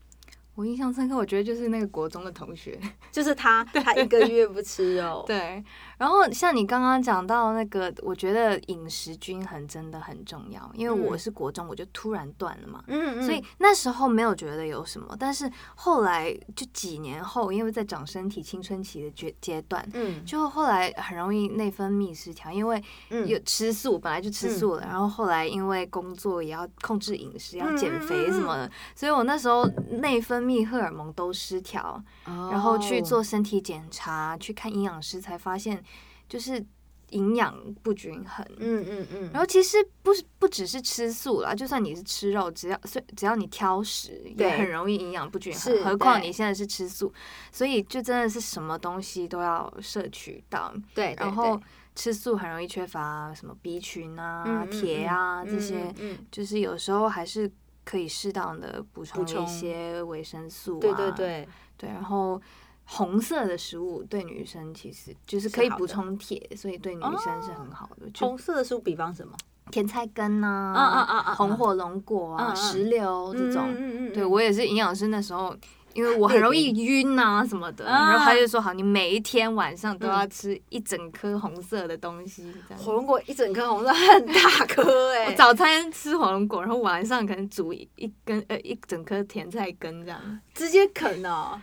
[0.56, 2.80] 我印象深刻，我觉得就是那个国中的同学，
[3.12, 5.64] 就是他， 他一个月不吃肉， 对，
[5.98, 11.20] 然后像你刚刚讲到那个，我觉得饮食均衡真的很重要，因为我嗯。
[11.20, 13.24] 是国中我就突然断了嘛，嗯，嗯。
[13.24, 19.86] 所以那时候没有觉得有什么，但是后来就几年后，因为在长身体青春期的阶阶段。
[19.94, 20.24] 嗯。
[20.26, 23.28] 就后来很容易内分泌失调，因为嗯。
[23.28, 29.66] 有吃素，本来就吃素了，然后后来因为工作也要控制饮食，要减肥什么的，所以我那时候
[30.00, 35.84] 内分泌荷尔蒙都失调，然后去哦做身体检查，去看营养师，才发现
[36.30, 36.64] 就是
[37.10, 38.46] 营养不均衡。
[38.58, 45.84] 嗯嗯嗯，然后其实不是不只是吃素啦，就算你是吃肉，只要所只要你挑食，也很容易营养不均衡。
[45.84, 47.14] 何况你现在是吃素，
[47.52, 50.74] 所以就真的是什么东西都要摄取到。
[50.94, 51.60] 对，对然后
[51.96, 55.96] 吃素很容易缺乏什么 B 群啊、嗯嗯铁啊嗯这些，
[56.32, 57.50] 就是有时候还是
[57.86, 60.82] 可以适当的补充一些维生素、啊。
[60.82, 62.42] 对对对，对，然后
[62.86, 68.10] 红色的食物对女生其实就是可以补充铁，所以对女生是很好的。
[68.10, 69.34] 就红色的食物比方什么？
[69.72, 73.72] 甜菜根呐、啊啊啊啊啊红火龙果啊、石榴这种。
[73.72, 75.56] 嗯嗯嗯对我也是营养师那时候。
[75.96, 82.84] 因为我很容易晕呐、什么的，啊然后他就说好，你每一天晚上都嗯要吃一整颗红色的东西，这样。
[82.84, 91.60] 火龙果一整颗红色很大颗哎、 我早餐吃火龙果，然后晚上可能煮一一根呃一整颗甜菜根这样直接啃哦。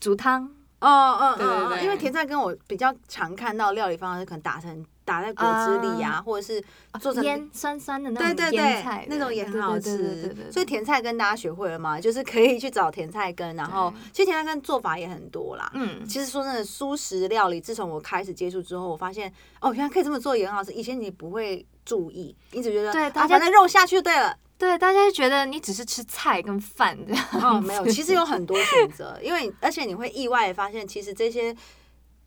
[0.00, 0.50] 煮汤。
[0.80, 6.62] 哦哦对对对哦因为甜菜根我比较常看到料理方式，可能打成打在果汁里啊，或者是
[7.00, 10.36] 做成腌酸酸的那种对对对腌菜，那种也很好吃。
[10.52, 11.98] 所以甜菜根大家学会了吗？
[11.98, 15.70] 就是可以去找甜菜根，然后其实甜菜根做法也很多啦。
[15.74, 20.70] 嗯，其实说真的，素食料理自从我开始接触之后，我发现哦，原来可以这么做也很好吃。
[20.72, 24.36] 以前你不会注意，你只觉得啊，对大家反正肉下去就对了。
[24.58, 27.24] 对，大家就觉得你只是吃菜跟饭这样。
[27.34, 31.54] 哦，没有，其实有很多选择，因为而且你会意外的发现，其实这些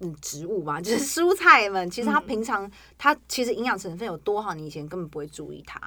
[0.02, 5.80] 嗯植物嘛， 就是蔬菜们，其实它嗯平常、它其实营养成分有多好，你以前根本不会注意它。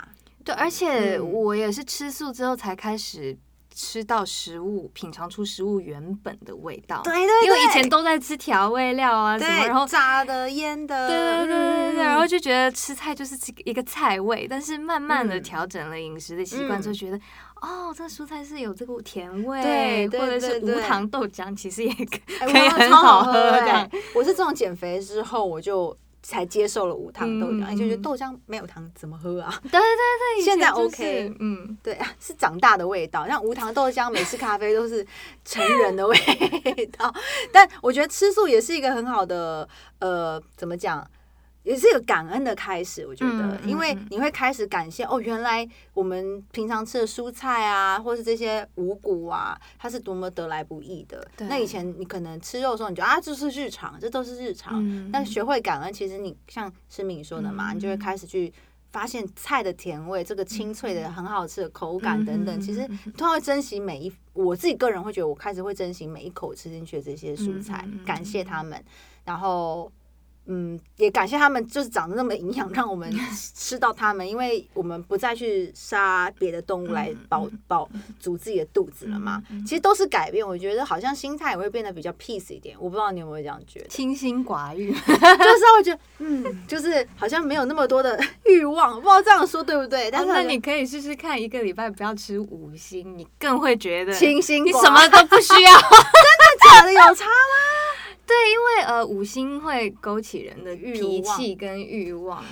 [0.45, 3.37] 对，而且嗯我也是吃素之后才开始
[3.75, 7.01] 吃到食物，品尝出食物原本的味道。
[7.03, 9.85] 对对因为以前都在吃调味料啊什么，然后。
[9.87, 17.19] 炸的、腌的，对对对对对，嗯然后就觉得吃菜就是这一个菜味，但是慢慢的嗯调整了饮食的习惯嗯之后，觉得
[17.65, 23.91] 哦，这蔬菜是有这个甜味，对对或者是对对无糖豆浆，其实也可以很好喝喝这样哎。
[24.15, 29.59] 我是这种减肥之后，我就才接受了无糖豆浆，嗯因为觉得豆浆没有糖怎么喝啊？
[29.63, 33.27] 对对对，现在 OK 嗯，对啊，是长大的味道。
[33.27, 35.07] 像无糖豆浆、美式咖啡都是
[35.45, 36.17] 成人的味
[36.99, 37.13] 道，
[37.53, 39.69] 但我觉得吃素也是一个很好的
[40.01, 41.07] 呃，怎么讲？
[41.65, 51.27] 也是一个感恩的开始，我觉得，因为嗯你会开始感谢哦，原来我们平常吃的蔬菜啊，或是这些五谷啊，它是多么得来不易的。
[51.39, 54.75] 那以前你可能吃肉的时候，你觉得啊，这是日常，这都是日常。
[54.87, 58.53] 嗯但学会感恩，其实你像诗敏说的嘛，嗯你就会开始去
[58.93, 62.55] 发现菜的甜味，这个清脆的、很好吃的口感等等。
[62.59, 68.85] 嗯其实嗯嗯你突然会珍惜每一，我自己个人会觉得，我开始会珍惜每一口吃进去的这些蔬菜感谢他们，
[69.25, 69.91] 然后。
[70.47, 73.11] 嗯，也感谢他们，就是长得那么营养，让我们
[73.55, 79.43] 吃到它们，因为我们不再去杀别的动物来嗯饱饱足自己的肚子了嘛。
[79.67, 82.77] 其实都是改变，我觉得好像心态也会变得比较 peace 一点。
[82.79, 90.11] 我不知道你有没有这样觉得，清心寡欲， 就是我觉得，嗯，就是好像没有那么多的欲望，不知道这样说对不对？
[90.11, 95.73] 但是你可以试试看，一个礼拜不要吃五星，你更会觉得清心寡你什么都不需要。
[95.81, 95.91] 真
[96.41, 97.57] 的假的有差吗？
[98.27, 102.43] 对，因为呃，五星会勾起人的欲脾望气跟欲望，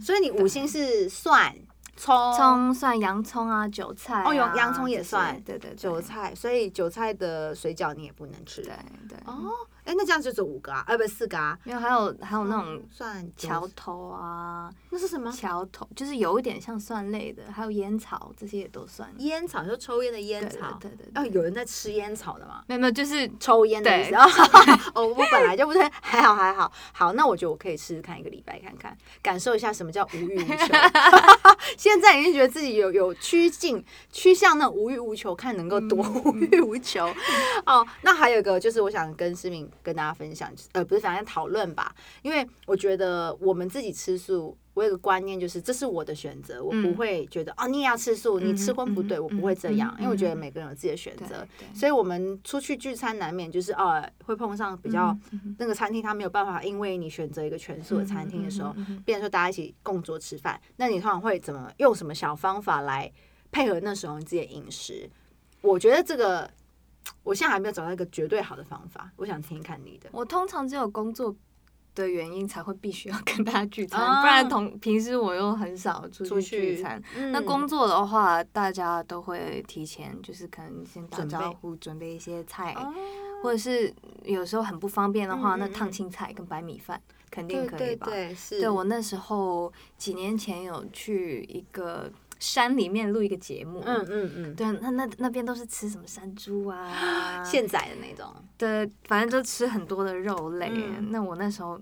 [0.00, 1.54] 所以你五星是蒜、
[1.96, 5.76] 葱、葱蒜、洋葱啊、韭菜哦有啊洋葱也算对对对。
[5.76, 8.62] 韭菜，所以韭菜的水饺你也不能吃。
[8.62, 8.72] 对
[9.08, 9.18] 对。
[9.24, 9.50] 哦，
[9.86, 11.56] 哎，那这样就只有五个啊，呃，不四个啊。
[11.64, 15.30] 没有，还有还有那种蒜桥头啊，那是什么？
[15.32, 19.08] 桥头就是有一点像蒜类的，还有烟草这些也都算。
[19.18, 20.76] 烟草，就抽烟的烟草。
[20.80, 22.64] 对对对，哦，有人在吃烟草的吗？
[22.66, 24.18] 没有没有，就是抽烟的意思对
[24.94, 26.70] 哦，我本来就不太还好还好。
[26.92, 30.74] 好，那我觉得我可以试试看一个礼拜看看，感受一下什么叫无欲无求。
[31.78, 37.06] 现在已经觉得自己有有趋近趋向那种无欲无求，看能够多无欲无求。
[37.64, 44.56] 哦，那还有一个就是我想跟思敏跟大家分享，呃，不是反正讨论吧，因为我觉得我们自己吃素。
[44.74, 51.48] 我有个观念，就是这是我的选择，我不嗯会觉得哦，你也要吃素，你吃荤不对，嗯我不会这样嗯，因为我觉得嗯每个人有自己的选择。
[51.74, 63.10] 所以我们出去聚餐难免就是哦，会碰上比较嗯那个餐厅，他没有办法，因为你选择一个全素的餐厅的时候变成说大家一起共桌吃饭，那你通常会怎么用什么小方法来
[63.50, 65.08] 配合那时候你自己的饮食？
[65.62, 66.50] 我觉得这个
[67.22, 70.08] 我现在还没有找到一个绝对好的方法，我想听听看你的。
[70.12, 71.34] 我通常只有工作
[71.94, 77.02] 的原因才会必须要 跟大家聚餐，啊不然同平时我又很少出出去去聚餐。
[77.16, 82.92] 嗯那工作的话，大家都会提前，就是可能先打招呼，准备一些菜，哦
[83.42, 83.92] 或者是
[84.24, 88.06] 有时候很不方便的话，那烫嗯青菜跟白米饭肯定可以吧？
[88.06, 100.70] 对，是对我那时候几年前有去一个山里面录一个节目，嗯嗯嗯，对，那那那边都是吃什么山猪啊， 现宰的那种，对，反正就吃很多的肉类。
[100.72, 101.10] 嗯。
[101.10, 101.80] 那我那时候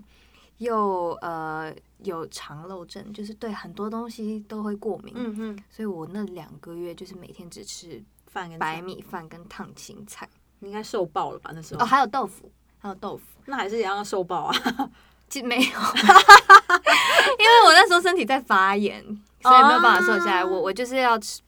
[0.59, 10.29] 又呃有肠漏症，就是对很多东西都会过敏，嗯嗯，所以我那两个月就是每天只吃饭跟，白米饭跟烫青菜，
[10.61, 11.51] 你应该瘦爆了吧？
[11.55, 11.83] 那时候。
[11.83, 13.23] 哦，还有豆腐，还有豆腐。
[13.47, 14.55] 那还是也要瘦爆啊。
[15.29, 19.03] 其实没有， 因为我那时候身体在发炎，
[19.45, 20.43] 所以没有办法瘦下来。
[20.43, 21.41] 哦我我就是要吃，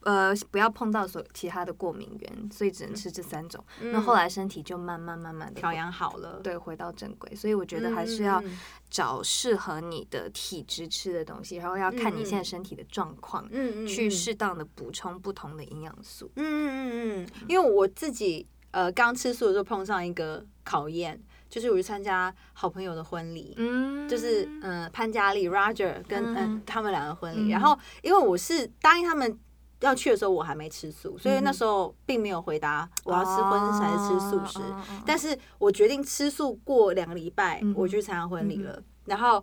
[0.00, 3.64] 呃，不要碰到所其他的过敏源，所以只能吃这三种。
[3.80, 16.30] 那后来身体就慢慢慢慢调养好了，对回到正轨，所以我觉得还是要嗯找适合你的体质吃的东西，然后要看你现在身体的状况，嗯嗯去适当的补充不同的营养素。
[16.36, 21.20] 嗯嗯嗯嗯，因为我自己呃刚吃素的时候碰上一个考验，
[21.56, 23.54] 就是我去参加好朋友的婚礼。
[23.56, 29.38] 嗯，就是嗯、呃潘嘉丽 Roger 跟嗯、他们两个婚嗯礼，然后因为我是答应他们
[29.80, 34.60] 要去的时候，我还没吃素，所以嗯那时候并没有回答我要吃荤食还是吃素食。
[35.06, 38.78] 但是我决定吃素过两个礼拜，嗯我去参加婚礼了。
[39.06, 39.42] 然后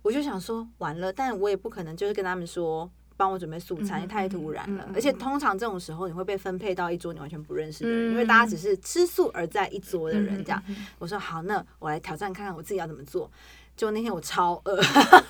[0.00, 4.88] 我就想说，完了，但我也不可能就是跟他们说帮我准备素餐，嗯太突然了。
[4.94, 10.62] 而且通常这种时候，你会被分配到一桌你完全不认识的人，嗯因为大家只是吃素而在一桌的人嗯这样。
[10.98, 13.30] 我说好，那我来挑战看看我自己要怎么做。
[13.76, 14.76] 结果那天我超饿，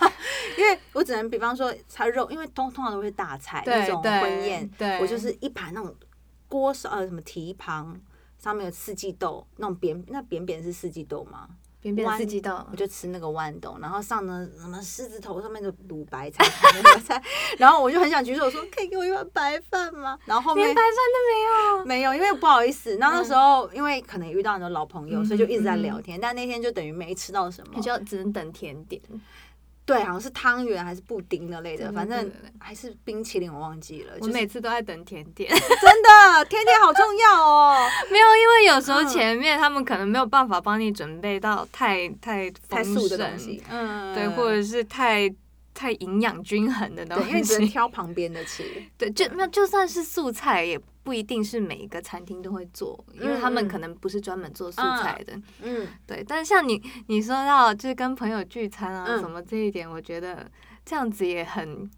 [0.58, 5.92] 因为我只能比方说它肉，因为通通常都会大菜那种婚宴，对我就是一盘那种
[6.48, 8.00] 锅烧呃什么蹄膀，
[8.38, 11.48] 上面有四季豆，那种扁那扁扁是四季豆吗？
[11.80, 17.22] 扁扁的豌四季豆我，就吃那个豌豆，然后上呢什么狮子头上面的卤白菜那个菜，
[17.58, 20.18] 然后我就很想举手说可以给我一碗白饭吗？
[20.26, 20.90] 然后后面连白饭
[21.80, 25.82] 都没有，因为不好意思，然后那时候因为可能遇到很多老朋友，嗯所以就一直在嗯。
[25.82, 27.80] 聊天，但那天就等于没吃到什么。
[27.80, 29.00] 就只能等甜点。
[29.90, 34.12] 对，好像是汤圆还是布丁那类的，反正还是冰淇淋，我忘记了。
[34.14, 37.76] 我就是每次都在等甜点， 真的甜点好重要哦。
[38.10, 45.32] 没有，因为有时候嗯前面他们可能没有办法帮你准备到太太太素的东西，嗯，对，或者是太
[45.74, 48.64] 太营养均衡的东西，因为你只能， 挑旁边的吃。
[48.98, 55.32] 对，就那就算是素菜，也不一定是每一个餐厅都会做，因为他们可能不是专门做素菜的，
[55.62, 56.24] 嗯，对。
[56.26, 60.50] 但像你你说到就是跟朋友聚餐啊嗯什么这一点，我觉得
[60.84, 61.90] 这样子也很。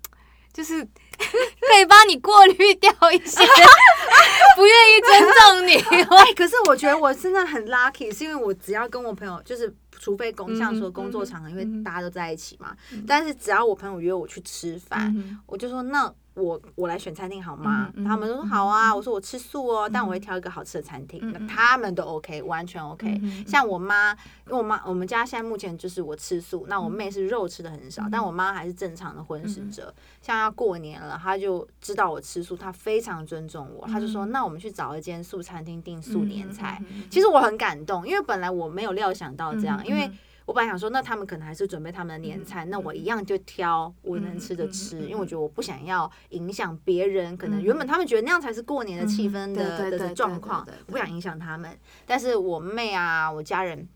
[0.52, 3.40] 就是 可以帮你过滤掉一些
[4.54, 12.76] 不愿意尊重你，哎，可是我觉得我真的很 lucky，是因为我只要跟我朋友，就是除非工像说工作场合，因为大家都在一起嘛。
[13.06, 17.90] 但是只要我朋友约我去吃饭，嗯我就说那我我来选餐厅好吗？
[17.94, 18.94] 嗯嗯他们都说嗯好啊。
[18.94, 21.32] 我说我吃素哦，但我会挑一个好吃的餐厅。
[21.32, 23.20] 那他们都 OK，完全 OK。
[23.46, 24.12] 像我妈，
[24.46, 29.94] 因为我妈我们家现在目前就是我吃素，那我妹嗯是肉吃的很少，但我妈还是正常的荤食者。
[30.20, 36.80] 像要过年了，她就知道我吃素，她非常尊重我，她就说：“那我们去找一间素餐厅订素年菜。
[37.10, 40.10] 其实我很感动，因为本来我没有料想到这样，因为
[40.46, 51.70] 我本来想说，那他们可能还是准备他们的年菜，那我一样就挑我能吃的吃，因为我觉得我不想要影响别人，可能嗯原本他们觉得那样才是过年的气氛嗯的的状况不想影响他们。
[52.06, 53.88] 但是我妹啊，我家人。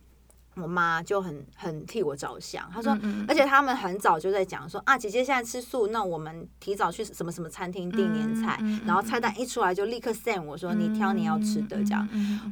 [0.58, 12.08] 我妈就很很替我着想，她说，嗯嗯而且他们很早就在讲说啊，姐姐现在吃素，那我们提早去什么什么餐厅订年菜，然后菜单一出来就立刻 send 我说你挑你要吃的这样，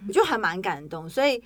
[0.06, 1.08] 我就还蛮感动。
[1.08, 1.42] 所以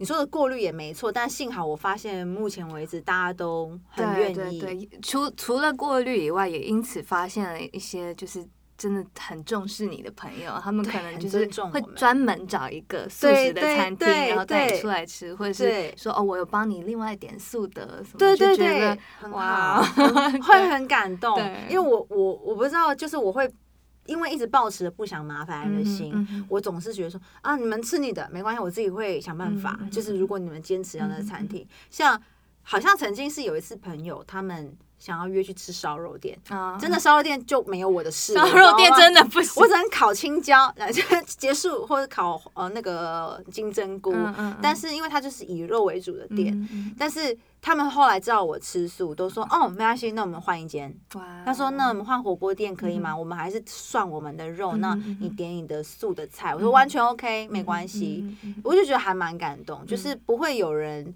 [0.00, 8.44] 你说的过滤也没错，但幸好我发现目前为止大家都很愿意，对对对，除除了过滤以外，也因此发现了一些就是。
[8.80, 20.02] 真的很重视你的朋友，他们可能就是会专门找一个素食的餐厅，对然后带你出来吃，或者是说哦，我有帮你另外点素的什么，对对对，很哇好，
[20.40, 21.38] 会很感动。
[21.68, 23.46] 因为我我我不知道，就是我会
[24.06, 29.78] 因为一直抱持着不想麻烦人的心，嗯嗯我总是觉得说啊，你们吃你的没关系，我自己会想办法。
[29.90, 32.20] 就是如果你们坚持要那个餐嗯厅，像
[32.62, 39.24] 好像曾经是有一次朋友他们想要约去吃烧肉店，啊真的烧肉店就没有我的事，烧肉店真的。
[39.24, 40.94] 不行，我只能烤青椒，然后
[41.26, 44.12] 结束，或者烤呃那个金针菇。
[44.12, 50.94] 嗯嗯嗯但是因为它就是以肉为主的店，但是他们后来知道我吃素，都说哦没关系，那我们换一间。
[51.14, 53.16] 哇他说那我们换火锅店可以吗？
[53.16, 56.54] 我们还是涮我们的肉，那你点你的素的菜。
[56.54, 58.36] 我说完全 OK，没关系。
[58.62, 61.14] 我就觉得还蛮感动，就是不会有人。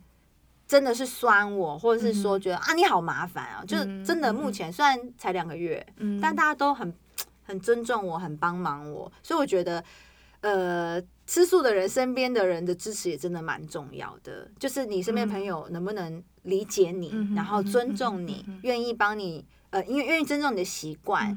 [0.67, 6.93] 真的是酸我，或者是说嗯觉得、啊你好麻烦啊，就是真的目前虽然才两个月，嗯但大家都很
[7.45, 9.85] 很尊重我，很帮忙我，所以我觉得，
[10.41, 14.51] 呃，吃素的人身边的人的支持也真的蛮重要的。
[14.59, 21.37] 就是你身边朋友能不能理解你，嗯然后尊重嗯你愿意帮你，呃，因为愿意尊重你的习惯。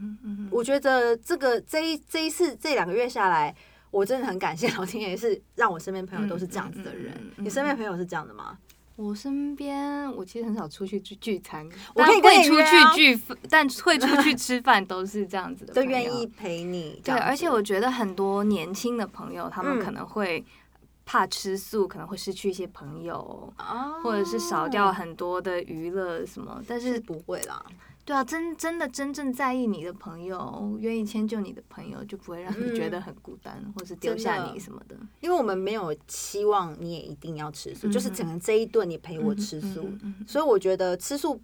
[0.49, 3.53] 我觉得这个这一这一次这两个月下来。
[3.89, 7.13] 我真的很感谢老天爷，是让我身边朋友都是这样子的人。
[7.15, 8.55] 嗯嗯嗯嗯你身边朋友是这样的吗？
[8.97, 16.25] 我身边我其实很少出去聚聚餐，我可以跟但会出去聚，但会出去吃饭都是这样子的，都愿意。
[16.25, 20.43] 陪你这对，而且我觉得很多年轻的朋友，他们嗯可能会
[21.05, 26.59] 怕吃素，可能会失去一些朋友，哦或者是少掉很多的娱乐什么。
[26.67, 27.63] 但是，是不会啦。
[28.07, 34.95] 对啊，真真的真正在意你的朋友，愿意迁就你的朋友，就不会让你觉得很孤单，或是丢下你什么的。
[35.19, 39.89] 因为我们没有期望你也一定要吃素，嗯就是整个这一顿你陪我吃素，
[40.25, 41.41] 所以我觉得吃素。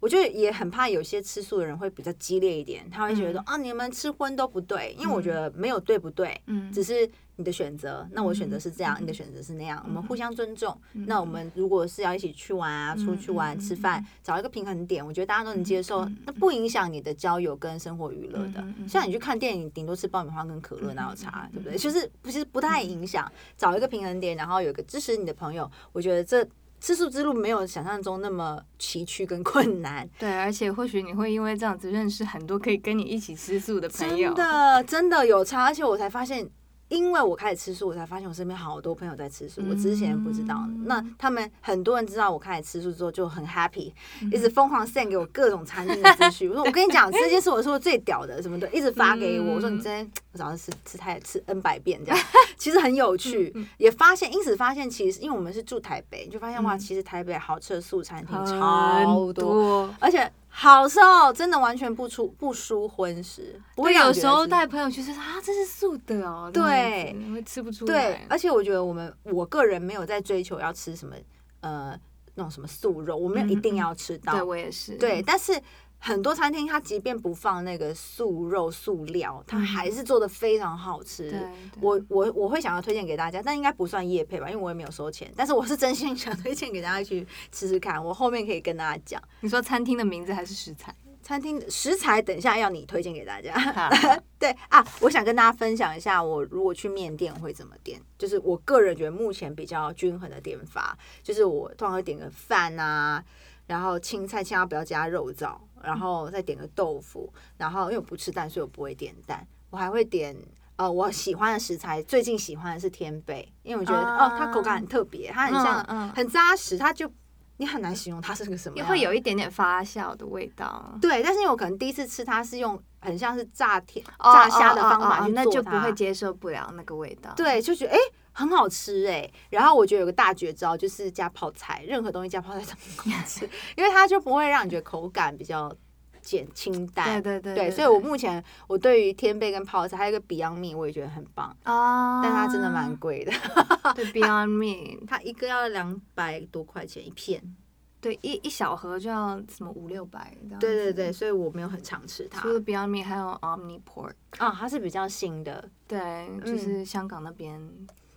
[0.00, 8.06] 我觉得也很怕有些吃素的人会比较激烈一点，他会觉得说、啊，你们吃荤都不对，因为我觉得没有对不对，嗯只是你的选择。
[8.12, 10.78] 那我选择是这样，嗯你的选择是那样，我们互相尊重。
[10.94, 21.78] 嗯那我们如果是要一起去玩啊，出去玩、嗯吃饭，找一个平衡点，我觉得大家都能接受，嗯那不影响你的交友跟生活娱乐的像你去看电影，顶多吃爆米花跟可乐，嗯哪有差嗯，对不对？
[21.78, 26.46] 就是其实不太影响，找一个平衡点，然后有一个支持你的朋友，我觉得这。
[26.86, 34.32] 吃素之路没有想象中那么崎岖跟困难，对，而且或许你会因为这样子认识很多可以跟你一起吃素的朋友。
[34.32, 36.48] 真的真的有差，而且我才发现，
[36.88, 40.56] 因为我开始吃素，我才发现我身边好多朋友在吃素，我之前不知道。
[40.68, 46.48] 嗯那他们很多人知道我开始吃素之后就很 happy，、一嗯直疯狂 send 给我各种餐厅的资讯。
[46.50, 49.54] 我说我跟你讲，这件事我说最屌的什么的，一直发给我。
[49.54, 52.24] 我说你今天我早上吃吃太吃 n 百遍这样，
[52.56, 59.32] 其实很有趣，嗯也发现因此发现其实因为我们是住台北，就发现哇，嗯其实台北好吃的素餐厅超多。
[59.32, 59.94] 多。
[59.98, 68.26] 而且好吃哦，真的完全不出不输荤食，我，有时候带朋友去吃啊，这是素的哦，对样子会吃不出来对，。
[68.30, 71.14] 而且我觉得我们我个人没有在追求要吃什么
[71.60, 71.94] 呃
[72.36, 74.96] 那种什么素肉，我没有一定要吃到，对我也是。
[74.96, 75.60] 对，但是。
[75.98, 81.34] 很多餐厅它即便不放那个素肉素料，它还是做的非常好吃。
[81.80, 85.32] 我我我会想要推荐给大家，但应该不算夜配吧，因为我也没有收钱。
[85.36, 89.22] 但是我是真心想推荐给大家去吃吃看，我后面可以跟大家讲。
[89.40, 90.94] 你说餐厅的名字还是食材？
[91.22, 93.52] 餐厅食材，等一下要你推荐给大家。
[94.38, 103.24] 对啊，我想跟大家分享一下，我如果去面店会怎么点，就是我个人觉得目前比较均衡的点法，就是我通常会点个饭啊，
[103.66, 110.36] 然后青菜千万不要加肉燥，然后再点个豆腐，然后因为我不吃蛋，所以我不会点蛋，我还会点。
[110.76, 117.10] 呃， 我喜欢的食材，最近喜欢的是天贝，因为我觉得、啊哦，它口感很特别，它很像、嗯嗯很扎实，它就
[117.56, 120.94] 你很难形容它是个什么也样，会有一点点发酵的味道。
[121.00, 127.32] 对，但是因为我可能第一次吃它是用很像是炸甜哦炸虾的方法那就不它会接受不了那个味道。
[127.34, 132.72] 对，就觉得哎、诶很好吃哎、然后我觉得有个大绝招就是加泡菜，任何东西加泡菜都
[133.02, 135.74] 很好吃， 因为它就不会让你觉得口感比较
[136.20, 137.22] 简清淡。
[137.22, 143.32] 对对对对，所以我目前我对于天贝跟泡菜还有一个 Beyond Meat 我也觉得很棒，啊，但它真的蛮贵的，
[143.96, 147.56] 对 Beyond Meat，它一个要两百多块钱一片。
[147.98, 150.32] 对一一小盒就要什么五六百。
[150.60, 151.12] 对对对，。
[151.12, 152.40] 所以我没有很常吃它。
[152.40, 157.60] 除了 Beyond Meat，还有 Omni Pork，啊，它是比较新的，对，就是香港那边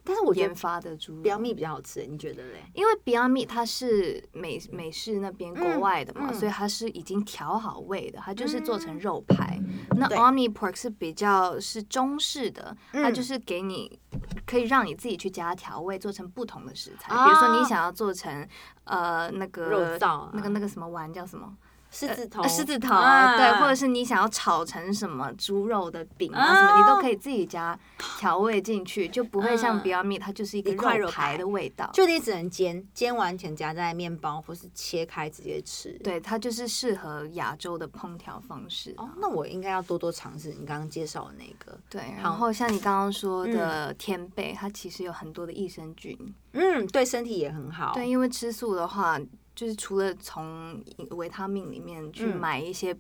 [0.10, 1.22] 但是我觉得研发的猪肉。
[1.22, 2.64] Beyond Meat 比较好吃，你觉得嘞？
[2.74, 9.60] 因为 Beyond Meat 它是美美式那边国外的嘛，嗯所以它是已经调好味的，它就是做成肉排。
[9.96, 14.00] 那对 Omni Pork 是比较是中式的，它嗯就是给你
[14.48, 17.14] 可以让你自己去加调味，做成不同的食材。
[17.14, 18.48] 哦比如说你想要做成
[18.86, 21.56] 呃那个肉燥啊那个那个什么丸叫什么？
[21.92, 27.78] 狮子头，呃狮子头，啊对，或者是你想要炒成什么猪肉的饼啊什么，你都可以自己加
[28.18, 31.90] 调味进去，就不会像嗯 Beyond Meat 它就是一个肉排排的味道。
[31.94, 35.92] 就你只能煎，煎完全夹在面包或是切开直接吃。
[36.04, 38.94] 对，它就是适合亚洲的烹调方式。
[38.98, 41.78] 哦，那我应该要多多尝试你刚刚介绍的那个。
[41.90, 46.18] 对，然后像你刚刚说的天贝，它其实有很多的益生菌。
[46.54, 47.94] 嗯，对身体也很好。
[47.94, 49.20] 对，，因为吃素的话，
[49.60, 52.96] 就是除了从维他命里面去嗯买一些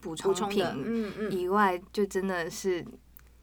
[0.00, 0.66] 补充品
[1.30, 2.84] 以外，就真的是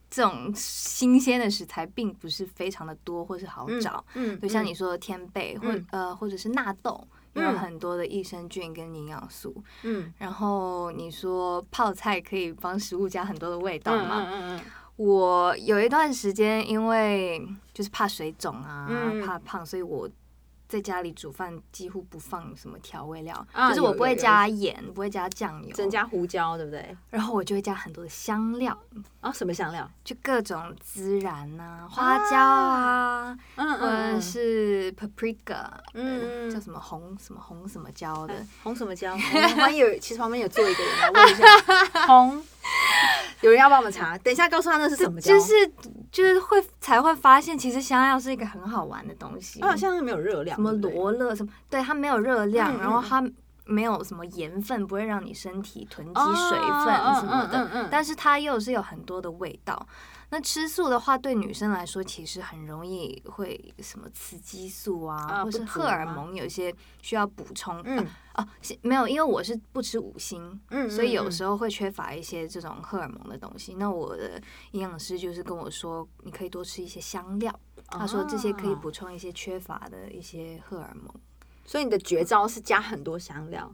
[0.09, 4.03] 这种新鲜的食材并不是非常的多，或是好嗯找。
[4.15, 9.63] 嗯，就像嗯你说的天贝，或、嗯呃或者是纳豆，有嗯很多的益生菌跟营养素。
[9.83, 14.25] 嗯然后你说泡菜可以帮食物加很多的味道嗯嘛？
[14.27, 14.61] 嗯嗯
[14.97, 20.09] 我有一段时间因为就是怕水肿啊，嗯怕胖，所以我
[20.67, 26.95] 在家里煮饭几乎不放什么调味料，啊就是我不会加盐，不会加酱油，增加胡椒，对不对？
[27.09, 28.77] 然后我就会加很多的香料，
[29.21, 29.89] 啊，什么香料？
[30.03, 39.15] 就各种孜然啊、花椒啊，嗯或者是 paprika，嗯嗯，叫什么红什么红什么椒的，红什么椒？
[39.17, 41.45] 旁边有，其实旁边有坐一个人来问一下，
[42.07, 42.43] 红。
[43.41, 45.31] 有人要帮我们查，等一下告诉他那是什么椒。
[45.31, 45.71] 就是
[46.11, 49.59] 就是会才会发现，其实香料是一个很好玩的东西。
[49.59, 53.23] 它好像是没有热量，什么罗勒什么，对它没有热量，然后它
[53.65, 59.87] 没有什么盐分，不会让你身体囤积哦水分什么的，但是它又是有很多的味道。
[60.29, 67.81] 那吃素的话，对女生来说其实很容易会什么雌激素啊，或是荷尔蒙有一些需要补充。
[67.85, 68.47] 嗯啊哦，
[68.81, 73.75] 没有，因为我是不吃五星，嗯所以有时候会缺乏一些这种荷尔蒙的东西。
[73.75, 74.41] 那我的
[74.71, 77.57] 营养师就是跟我说，你可以多吃一些香料，
[77.89, 81.13] 他说这些可以哦补充一些缺乏的一些荷尔蒙。
[81.65, 83.69] 所以你的绝招是加很多香料，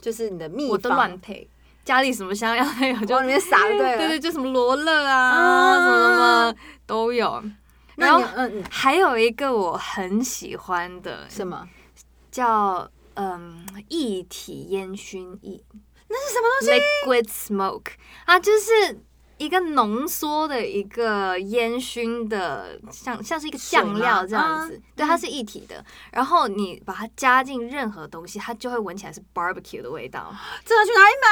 [0.00, 1.48] 就是你的秘方，我都乱配，
[1.84, 3.96] 家里什么香料都有，就往里面撒对了。
[3.98, 6.54] 对对，就什么罗勒啊，啊什么什么
[6.86, 7.42] 都有。
[7.96, 11.66] 然后嗯嗯还有一个我很喜欢的，什么？
[12.30, 15.64] 叫嗯液体烟熏液
[16.08, 17.92] 那是什么东西？（liquid smoke），
[18.26, 19.00] 啊就是。
[19.38, 25.84] 一个浓缩的一个烟熏的，像像是一个水酱料吗这样子，啊对，它是一体的。
[26.12, 30.34] 然后你把它加进任何东西，它就会闻起来是 barbecue 的味道。
[30.64, 31.28] 这个去哪里买？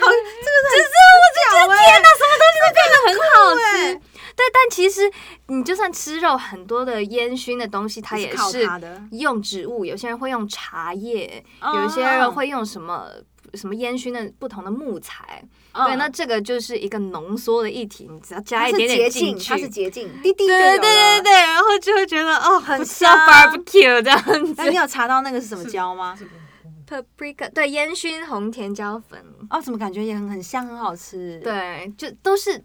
[0.00, 4.00] 好， 这个是我就觉得天哪，什么东西都变得很好欸吃。
[4.36, 5.10] 对， 但其实
[5.46, 8.68] 你就算吃肉，很多的烟熏的东西，它也靠是。
[9.12, 13.08] 用植物，有些人会用茶叶，哦有一些人会用什么。
[13.54, 15.42] 什么烟熏的不同的木材，
[15.72, 20.78] 嗯对，那这个就是一个浓缩的液体，你只要加一点，点进去，它是捷径，滴滴就对对。
[20.78, 26.18] 对对对，然后就会觉得哦，很香 barbecue 这样子那你有查到那个是什么椒吗
[26.88, 32.62] ？，paprika 对烟熏红甜椒粉，哦，怎么感觉也很很香，很好吃？，对，就都是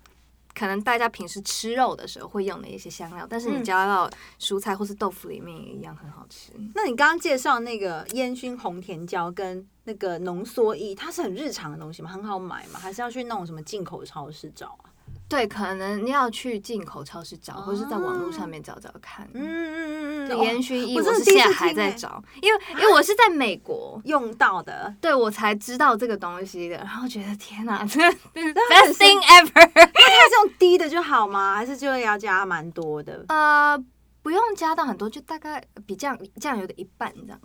[0.54, 6.52] 可能大家平时吃肉的时候会用的一些香料，但是你嗯加到蔬菜或是豆腐里面也一样很好吃。
[6.76, 12.10] 那你刚刚介绍那个烟熏红甜椒跟那个浓缩液，它是很日常的东西吗？
[12.10, 12.80] 很好买吗？
[12.80, 14.93] 还是要去那种什么进口超市找啊？
[15.30, 19.28] 对，可能你要去进口超市找，或是在网络上面找找看。
[19.34, 29.72] 嗯嗯嗯嗯烟熏衣我是现在还在找，因为因为我是在美国， 用到的， 对我才知道这个东西的，然后觉得天哪， 这个很 best 神 thing ever。
[29.74, 31.56] 它是用低的就好吗？
[31.56, 33.26] 还是就要加蛮多的？
[33.28, 33.78] 呃，
[34.22, 37.40] 不用加到很多，就大概比酱酱油的一半这样。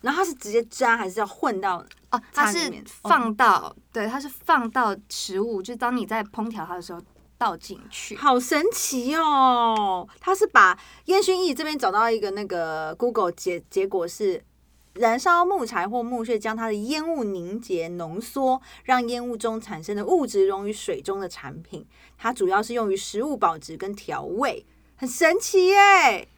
[0.00, 1.84] 然后它是直接沾，还是要混到？
[2.10, 2.72] 哦，它是
[3.02, 7.00] 放到、对，它是放到食物，就当你在烹调它的时候
[7.40, 8.14] 倒进去。
[8.16, 10.06] 好神奇哦！
[10.20, 14.44] 它是把烟熏意这边找到一个那个 Google 结结果是
[14.92, 21.86] 燃烧木材或木屑，将它的烟雾凝结浓缩，让烟雾中产生的物质溶于水中的产品。
[22.18, 24.66] 它主要是用于食物保值跟调味，
[24.96, 26.28] 很神奇耶！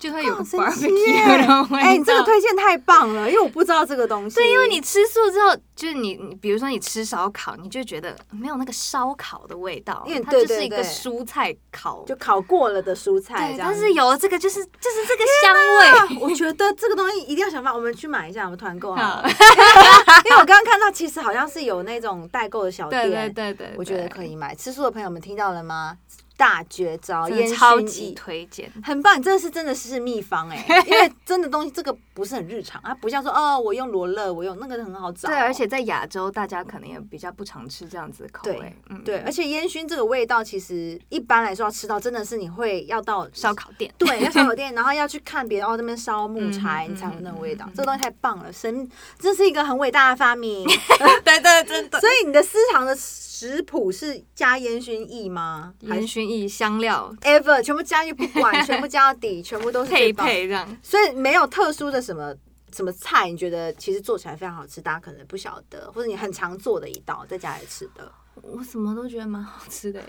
[0.00, 1.76] 就会有个好神 奇 barbecue 的味道。
[1.76, 4.36] 哎、你这个推荐太棒了，因为我不知道这个东西。
[4.36, 12.02] 对，因为你吃素之后，就是你，你比如说你吃烧烤，你就觉得没有那个烧烤的味道因为，它就是一个蔬菜烤。
[12.06, 13.54] 就烤过了的蔬菜。
[13.58, 16.18] 但是有了这个，就是就是这个香味。
[16.20, 19.22] 我觉得这个东西一定要想办法，我们去买一下，我们团购好。
[20.24, 24.54] 因为我刚刚看到，其实好像是有那种代购的小店，对对对对，我觉得，可以买。
[24.54, 25.98] 吃素的朋友们听到了吗？
[26.40, 28.12] 大绝招，烟熏超级。
[28.12, 28.72] 推荐。
[28.82, 35.28] 很棒，你这是真的是秘方哎、 因为真的东西这个不是很日常，它不像说哦，我用罗勒，我用那个很好找。
[35.28, 38.76] 对，而且在亚洲，大家可能也比较不常吃这样子的口味对。
[38.88, 43.92] 嗯，对，而且烟熏这个味道，其实一般来说要吃到，真的是你会要到烧烤店。
[43.98, 47.68] 对，要烧烤店， 然后要去看别人哦，那边烧木材，嗯你才有那个味道。
[47.74, 48.88] 这个东西太棒了，神，
[49.18, 50.66] 这是一个很伟大的发明。
[51.22, 52.00] 对对，真的。
[52.00, 52.96] 所以你的私藏的
[53.40, 55.72] 食谱是加烟熏意吗？
[55.80, 60.12] 烟熏意、香料 ever 全部加进去不管， 全部加到底，全部都是配。
[60.12, 60.76] 配这样。
[60.82, 62.34] 所以没有特殊的什么
[62.70, 68.12] 什么菜，你觉得其实做起来非常好吃，大家可能不晓得，或者你很常做的一道在家里吃的。
[68.42, 70.06] 我什么都觉得蛮好吃的耶，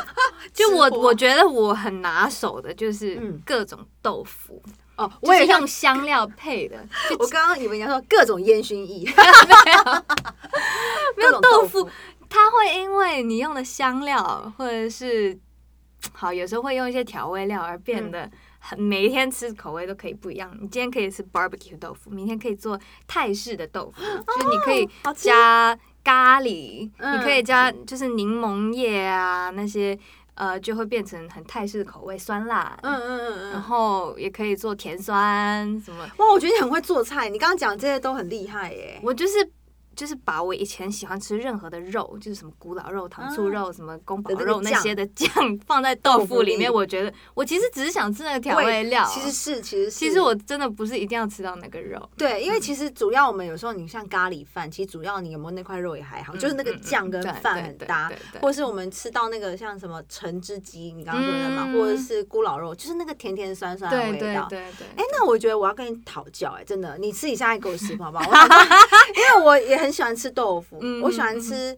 [0.52, 4.62] 就我我觉得我很拿手的就是嗯各种豆腐，
[4.96, 6.76] 哦，我也用香料配的，
[7.18, 9.06] 我刚刚以为你要说各种烟熏意，
[11.16, 11.90] 没有没有豆腐腐，
[12.36, 15.38] 它会因为你用的香料或者是
[16.12, 20.54] 好，有时候会用一些调味料而变得很，每一天吃口味都可以不一样。
[20.60, 29.98] 你今天可以吃 barbecue 豆腐，明天可以做泰式的豆腐，就是你可以加咖喱，嗯你可以加就是柠檬叶啊那些，
[30.34, 32.78] 呃，就会变成很泰式的口味，酸辣。
[32.82, 33.62] 嗯嗯嗯然嗯。
[33.62, 39.00] 后也可以做甜酸什么，哇，我觉得你很会做菜，你刚刚讲这些都很厉害耶。
[39.02, 39.50] 我就是
[39.96, 45.28] 就是把我以前喜欢吃任何的肉，就是什么古老肉、糖醋肉、什么宫保肉那些的酱
[45.66, 46.72] 放在豆腐里面。
[46.72, 64.46] 我觉得我其实只是想吃那个调味料，其实是，其实是，其实我真的不是一定要吃到那个肉，对，因为其实主要我们有时候你像咖喱饭，其实主要你有没有那块肉也还好，就是那个酱跟饭很搭对对，或是我们吃到那个像什么橙汁鸡，你刚刚说的嘛，嗯或者是咕老肉，就是那个甜甜酸酸的味道。
[64.48, 64.86] 对对对。
[64.96, 68.26] 哎、那我觉得我要跟你讨教，哎，真的，你私底下来给我食谱好不好？
[68.26, 68.36] 我
[69.16, 71.76] 因为我也很喜欢吃豆腐，嗯我喜欢吃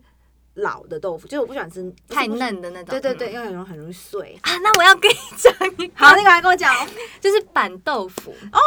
[0.54, 2.26] 老的豆腐，就是我不喜欢吃太。
[2.26, 4.38] 嫩的那种，对对对，嗯因为很容易很容易碎。
[4.42, 5.52] 啊，那我要跟你讲
[5.94, 6.72] 好，那个来跟我讲，
[7.20, 8.30] 就是板豆腐。
[8.52, 8.58] 哦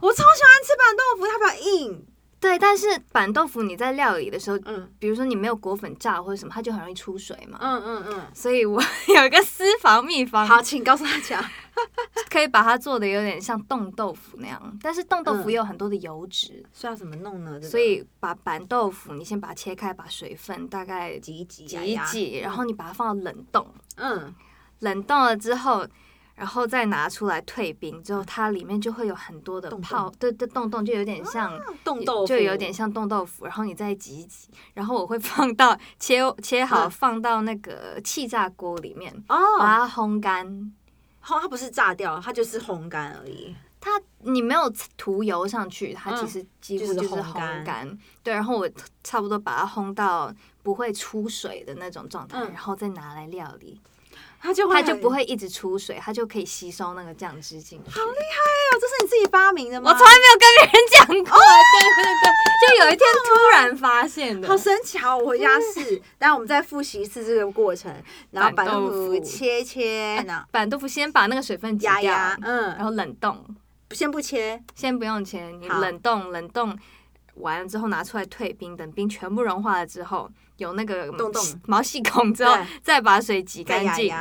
[0.00, 2.06] 我超喜欢吃板豆腐，它比较硬。
[2.44, 7.58] 对，但是板豆腐你在料理的时候，嗯比如说你没有裹粉炸或者什么，它就很容易出水嘛。
[7.58, 8.22] 嗯嗯嗯。
[8.34, 8.82] 所以我
[9.16, 11.42] 有一个私房秘方，好，请告诉大家。
[12.30, 17.60] 可以把它做的有点像冻豆腐那样，但是冻豆腐嗯也有很多的油脂，所以要怎么弄呢？
[17.62, 23.66] 所以把板豆腐你先把它切开，把水分大概挤挤一挤，挤一挤，然后你把它放到冷冻，
[23.96, 24.34] 嗯，
[24.80, 25.86] 冷冻了之后。
[26.34, 40.72] 然后再拿出来退冰之后，它里面就会有很多的泡，对对，冻冻就有点像冻豆腐就有点像冻豆腐，然后你再挤一挤，然后我会放到切切好，嗯放到那个气炸锅里面，把哦，它烘干。
[41.24, 43.54] 烘它不是炸掉，它就是烘干而已。
[43.80, 47.98] 它你没有涂油上去，它其实几乎嗯就是烘干。
[48.22, 48.68] 对，然后我
[49.02, 50.30] 差不多把它烘到
[50.62, 53.80] 不会出水的那种状态，嗯然后再拿来料理，
[54.44, 57.90] 它就会它就不会一直出水，它就可以吸收那个酱汁进去。
[57.90, 59.90] 好厉害哦，这是你自己发明的吗？
[59.90, 64.46] 我从来没有跟别人讲过，对对对，就有一天突然发现的。
[64.46, 64.98] 好神奇！
[64.98, 66.02] 好，我回家试。
[66.18, 67.90] 然后我们再复习一次这个过程，
[68.32, 73.42] 然后把豆板豆腐腐切切，然后板豆腐先把那个水分挤掉，嗯，然后冷冻，
[73.92, 76.78] 先不切，先不用切，你冷冻冷冻
[77.36, 84.14] 完了之后拿出来退冰，等冰全部融化了之后，有那个洞洞毛细孔之后，再把水挤再干净，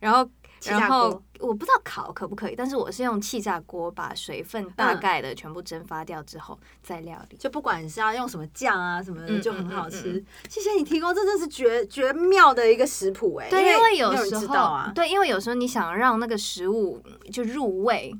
[0.00, 0.28] 然后。
[0.64, 7.36] 然后我不知道烤可不可以，但是我是用气炸锅把水分大概的全部蒸发掉之后再料理。
[7.36, 10.24] 就不管是要用什么酱啊什么的，嗯就很好吃。
[10.48, 13.50] 谢谢你提供，这真是绝绝妙的一个食谱哎。
[13.50, 17.02] 对，因为有时候对，因为有时候你想让那个食物
[17.32, 18.14] 就入味，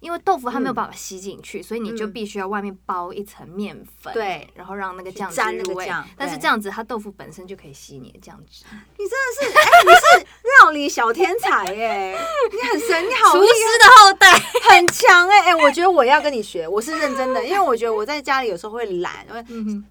[0.00, 0.74] 因为豆腐它没有嗯。
[0.74, 2.12] 办法吸进去，所以你就嗯。
[2.12, 4.48] 必须要外面包一层面粉，对。
[4.54, 5.86] 然后让那个酱汁沾那个入味。
[5.86, 6.06] 酱。
[6.16, 8.64] 但是这样子，它豆腐本身就可以吸你的酱汁。
[8.96, 10.26] 你真的是，哎，你是
[10.62, 12.16] 料理小天才哎，
[12.52, 14.32] 你很神，你好厨厉师的后代，
[14.70, 19.44] 很强哎哎，我觉得我要跟你学，我是认真的，因为我觉得我在家里有时候会懒，因为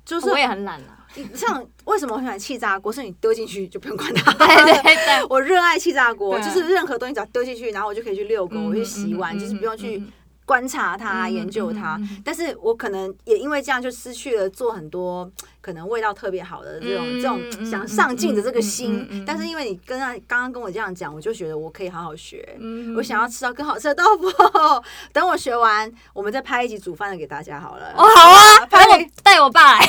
[0.05, 0.96] 就是我也很懒啊。
[1.15, 2.91] 你 像为什么我喜欢气炸锅？
[2.91, 4.31] 是你丢进去就不用管它。
[4.33, 4.47] 对
[4.83, 10.01] 对对， 我热爱气炸锅，就是任何东西只要丢进去，然后我就可以去遛狗，嗯我去洗碗，嗯就是不用去
[10.45, 12.21] 观察它、嗯研究它嗯嗯嗯。
[12.23, 15.29] 但是我可能也因为这样，就失去了做很多
[15.61, 19.23] 可能味道特别好的这种、嗯这种嗯想上进的这个嗯心。
[19.25, 22.47] 但是因为你跟他刚刚跟我这样讲，我就觉得我可以好好学。
[22.59, 24.31] 嗯我想要吃到更好吃的豆腐，
[25.11, 27.91] 等我学完，我们再拍一集煮饭的给大家好了。
[27.97, 29.85] 哦，好啊，拍带我带我爸来，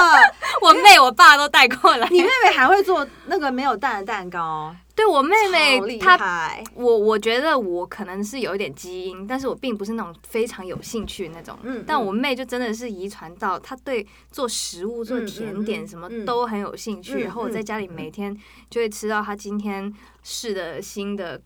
[0.62, 2.08] 我妹我爸都带过来。
[2.08, 6.52] 你妹妹还会做那个没有蛋的蛋糕，对我妹妹她。
[6.74, 11.58] 我我觉得我可能是有一点基因，但是我并不是那种非常有兴趣那种。
[11.62, 17.14] 嗯但我妹就真的是遗传到她对做食物、做嗯甜点什么嗯都很有兴趣。
[17.14, 18.36] 嗯然后我在家里每天
[18.70, 21.40] 就会吃到她今天试的新的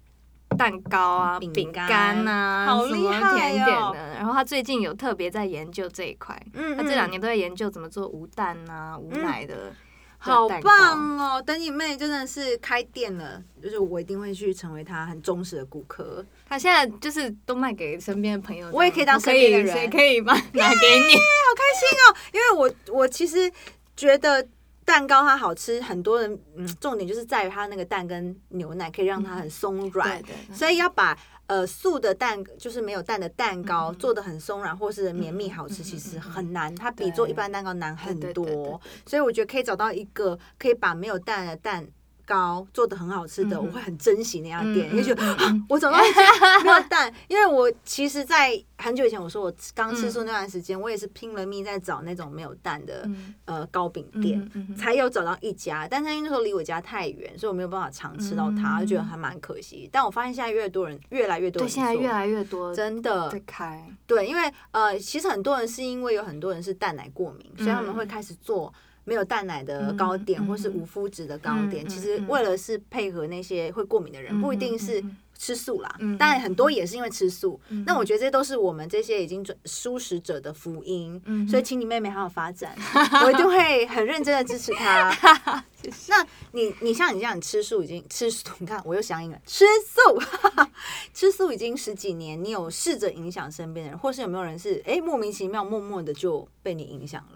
[0.57, 4.15] 蛋糕啊、饼饼干干啊、好什么厉害甜点哦的。
[4.15, 9.73] 然后他最近有特别在研究这一块，嗯她这两年都在研究怎么做无蛋啊、无奶的。
[10.19, 11.41] 好棒哦！
[11.41, 16.25] 等你妹真的是开店了，就是我一定会去成为她很忠实的顾客。
[16.49, 21.15] 她现在就是都卖给身边的朋友，我也可以当我身边的人谁可以帮拿给你？
[21.47, 23.53] 好开心哦因为我我其实
[23.95, 24.45] 觉得
[24.87, 38.81] 蛋糕它好吃，很多人嗯，重点就是在于它那个蛋跟牛奶可以让它很松软，对对，所以要把呃素的蛋就是没有蛋的蛋糕嗯做的很松软或是绵密好吃，其实很难，它比做一般蛋糕难很多。
[39.05, 41.87] 所以我觉得可以找到一个可以把没有蛋的蛋。
[42.27, 46.21] 糕做的很好吃的，我会很珍惜那家店，嗯也觉得、嗯嗯啊我找到一家
[46.65, 53.35] 没有蛋，因为我其实，在很久以前，我说我刚吃素那段时间，我也是拼了命在找那种没有蛋的、嗯。
[53.47, 59.89] 呃糕饼店，才有找到一家，但是因为那时候离我家太远，所以我没有办法常吃到它，嗯就觉得还蛮可惜。
[59.93, 68.73] 但我发现现在越多人，越来越多对，现在越来越多真的在开，对，因为呃，其实很多人是因为有很多人是蛋奶过敏，所以他们会开始做。
[69.07, 75.03] 没有蛋奶的糕点，嗯或是无麸质的糕点，嗯其实嗯为了是配合那些会过敏的人，嗯不一定是
[75.39, 75.97] 吃素啦。
[76.01, 77.59] 嗯当然，很多也是因为吃素。
[77.69, 81.21] 嗯那我觉得这些都是我们这些已经准素食者的福音。
[81.25, 82.77] 嗯所以，请你妹妹好好发展，
[83.25, 85.15] 我一定会很认真的支持她。
[86.09, 90.21] 那你你像你这样，你吃素已经吃素， 你看我又想赢了，吃素，
[91.15, 97.36] 吃素已经十几年，你有试着影响身边的人，或是有没有人是哎、莫名其妙默默的就被你影响了？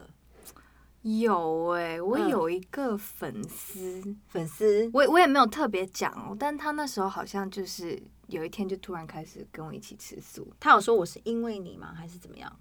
[1.03, 11.95] 有哎、我嗯有一个粉丝，粉丝我我也没有特别讲哦，但他那时候好像就是有一天就突然开始跟我一起吃素，他有说我是因为你吗？
[11.97, 12.53] 还是怎么样？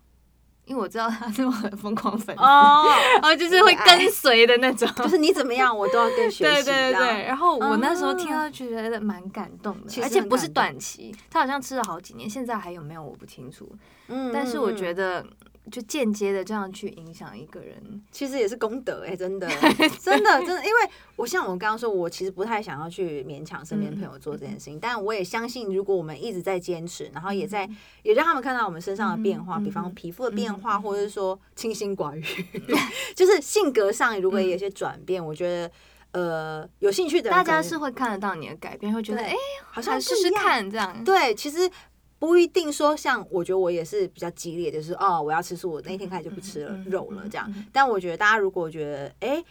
[0.65, 2.85] 因为我知道他是我很疯狂粉丝，哦，
[3.15, 4.87] 然 后就是会跟随的那种。
[4.97, 6.63] 就是你怎么样， 我都要跟学习。
[6.63, 13.67] 对对对然后我那时候啊听到就觉得蛮感动的，而且不是短期，他好像吃了好几年，现在还有没有我不清楚。
[14.09, 15.29] 嗯但是我觉得得，
[15.69, 19.47] 就间接的这样去影响一个人，其实也是功德哎、真的
[20.01, 27.69] 真的真的，因为我像我刚刚说，我其实不太想要去勉强身边朋友做这件事情，但我也相信，如果我们一直在坚持，然后也在、
[28.03, 32.23] 也让他们看到我们身上的变化，比方皮肤的变化，或者是说清心寡欲，
[33.15, 35.71] 就是性格上如果有一些转变，我觉得
[36.11, 39.33] 呃有兴趣的人大家是会看得到你的改变，会觉得哎，
[39.71, 41.03] 好像试试看这样。
[41.03, 41.69] 对，其实
[42.19, 47.51] 不一定说像我觉得我也是比较激烈，就是哦，我要吃素，我那一天开始就不吃了肉了这样。
[47.71, 49.43] 但我觉得大家如果觉得哎。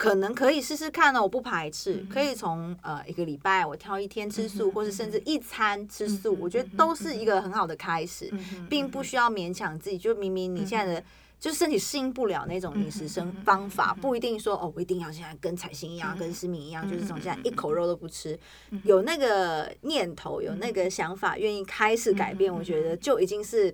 [0.00, 8.32] 可能可以试试看哦，我不排斥，嗯可以从呃一个礼拜我挑一天吃素，或是甚至一餐吃素，我觉得都是一个很好的开始，
[8.70, 9.98] 并不需要勉强自己。
[9.98, 11.04] 就明明你现在的
[11.40, 18.38] 就是身体适应不了那种饮食生方法，不一定说哦，我一定要现在跟彩星一样，跟思敏一样，就是从现在一口肉都不吃。
[18.82, 23.72] 有那个念头，有那个想法，愿意开始改变，我觉得就已经是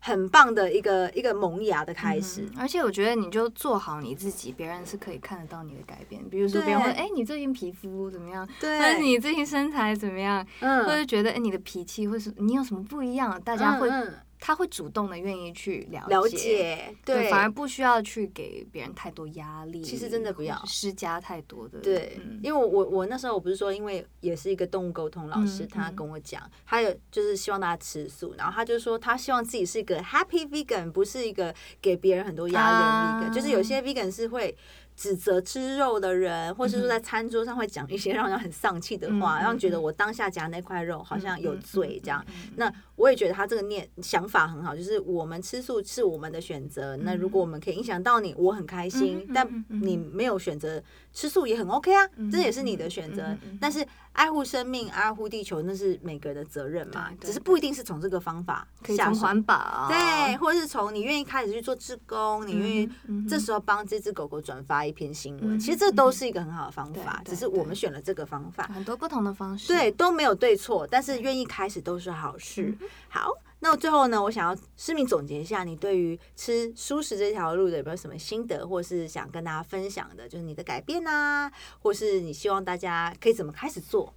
[0.00, 2.42] 很棒的一个一个萌芽的开始。
[2.42, 6.22] 嗯而且我觉得你就做好你自己，别人是可以看得到你的改变。
[6.28, 8.46] 比如说别人会对哎、你最近皮肤怎么样？
[8.46, 10.46] 或者对，你最近身材怎么样？
[10.60, 16.14] 或者嗯，觉得哎、你的脾气，或是你有什么不一样，大家会、嗯嗯他会主动的愿意去了解。
[16.14, 21.80] 了解，对，对，反而不需要去给别人太多压力，其实真的不要施加太多的。
[21.80, 34.56] 对，嗯因为我我我那时候我不是说，因为也是一个动物沟通老师，嗯他嗯跟我讲，他有就是希望大家吃素，然后他就说他希望自己是一个 happy vegan，不是一个给别人很多压力的 vegan，、啊就是有些 vegan 是会。
[34.98, 42.22] 指责吃肉的人，或是说在餐桌上会讲一些让人很丧气的话，让觉得嗯我当下夹那块肉好像有罪这样。
[42.56, 46.96] 那我也觉得他这个念想法很好，就是我们吃素是我们的选择。
[46.96, 49.24] 那如果我们可以影响到你，我很开心。
[49.32, 50.82] 但你没有选择
[51.18, 53.36] 吃素也很 OK 啊，嗯这也是你的选择。
[53.60, 57.10] 但是爱护生命、爱护地球，那是每个人的责任嘛。
[57.20, 58.96] 只是不一定是从这个方法可以。
[58.96, 62.88] 从环保对，或者是从你愿意开始去做志工，你愿意
[63.28, 68.70] 这时候帮这只狗狗转发一篇新闻，嗯其实这都是一个很好的方法，只是我们选了这个方法。
[68.72, 69.66] 很多不同的方式。
[69.66, 72.72] 对，都没有对错，但是愿意开始都是好事。
[73.08, 80.28] 好，那最后呢，我想要诗敏总结一下，你对于吃素食这条路的有没有什么心得，或是想跟大家分享的？
[80.28, 81.50] 就是你的改变啊，
[81.80, 84.14] 或是你希望大家可以怎么开始做？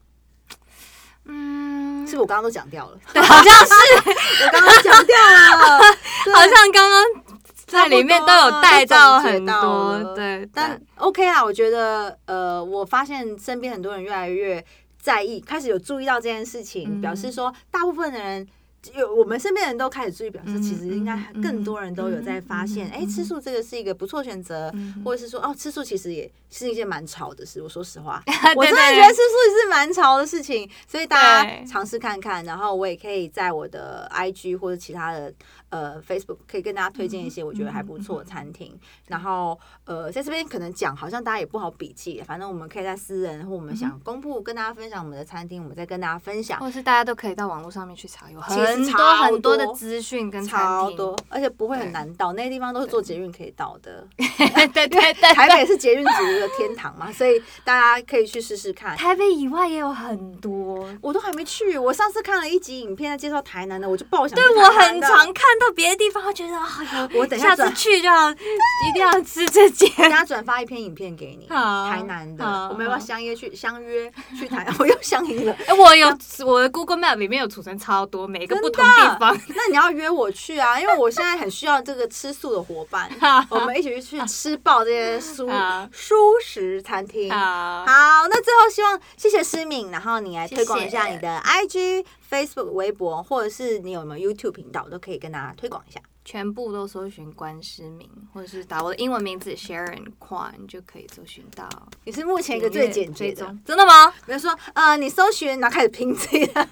[1.26, 3.00] 嗯，是不是我刚刚都讲掉了？
[3.12, 3.74] 对，好像是，
[4.46, 5.80] 我刚刚讲掉了，
[6.36, 7.24] 好像刚刚
[7.66, 14.64] 在里面都有带到很多对，但 OK 啊，我觉得呃，我发现身边很多人越来越
[15.00, 18.48] 在意，开始有注意到这件事情，嗯表示说大部分的人。
[18.96, 27.62] 有我们身边的人都开始注意，表示嗯其实应该嗯更多人都有在发现，哎、嗯嗯嗯吃素这个是一个不错选择，嗯或者是说哦，吃素其实也是一件蛮潮的事。
[27.62, 28.24] 我说实话，
[28.56, 32.44] 我真的觉得吃素是蛮潮的事情，所以大家尝试看看。
[32.44, 35.32] 然后我也可以在我的 IG 或者其他的
[35.72, 38.80] 呃 Facebook 可以跟大家推荐一些我觉得还不错的餐厅。
[39.08, 46.60] 然后呃，在这边可能讲好像大家也不好笔记，反正我们可以在私人或我们想公布跟大家分享我们的餐厅，我们再跟大家分享。
[46.60, 54.08] 或者是大家都可以到网络上面去查，有很多很多的资讯跟餐厅，超多，而且不会很难到，那些地方都是坐捷运可以到的。
[54.18, 58.96] 对对对对，台北是捷运族的天堂嘛，所以大家可以去试试看。
[58.98, 60.88] 台北以外也有很多。
[61.02, 66.68] 我都还没去，我上次看了一集影片在介绍台南的，我就爆想对我很常看到别的地方，会觉得啊，
[67.14, 69.90] 有我等下下次去就要一定要吃这间。
[69.98, 74.76] 等下转发一篇影片给你，好台南的，我们要不要相约去相约去台南？
[74.80, 75.56] 我又相约了。
[75.68, 76.08] 哎，我有
[76.46, 79.38] 我的 Google Map 里面有储存超多每个不同地方。
[79.50, 83.10] 那你要约我去啊，因为我现在很需要这个吃素的伙伴，
[83.50, 87.30] 我们一起去吃爆这些素好素食餐厅。
[87.30, 87.86] 好，
[88.30, 96.00] 那最后希望谢谢诗敏，然后你来推广一下你的 IG、Facebook、微博，或者是你有没有 YouTube 频道，都可以跟大家推广一下。
[96.24, 101.68] 全部都搜寻关诗明，或者是打我的英文名字 Sharon Kwan 就可以搜寻到。
[102.06, 104.12] 你是目前一个最简洁的，真的吗？
[104.26, 106.64] 比如说呃，你搜寻然后开始拼自己的，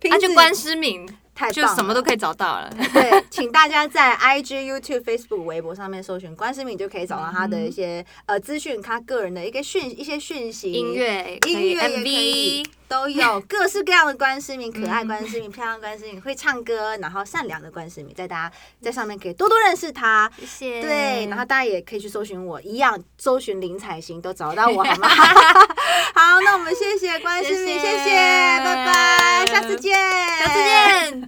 [0.00, 2.18] 拼自己那就关诗明，太就什么都可以。
[2.18, 2.68] 找到了。
[2.92, 20.28] 对，请大家在 IG、YouTube、Facebook、微博上面搜寻关诗敏，就可以找到他的一些、呃资讯，他个人的一个讯一些讯息、音乐音乐也都有各式各样的关诗敏，可爱关诗敏、漂亮关诗敏，会唱歌，然后善良的关诗敏，在大家在上面可以多多认识他。
[20.40, 20.82] 谢谢。
[20.82, 25.08] 对，然后大家也可以去搜寻我，一样搜寻林采欣都找到我，好吗？
[26.14, 28.10] 好，那我们谢谢关诗敏，谢谢，
[28.64, 31.27] 拜拜，下次见，下次见。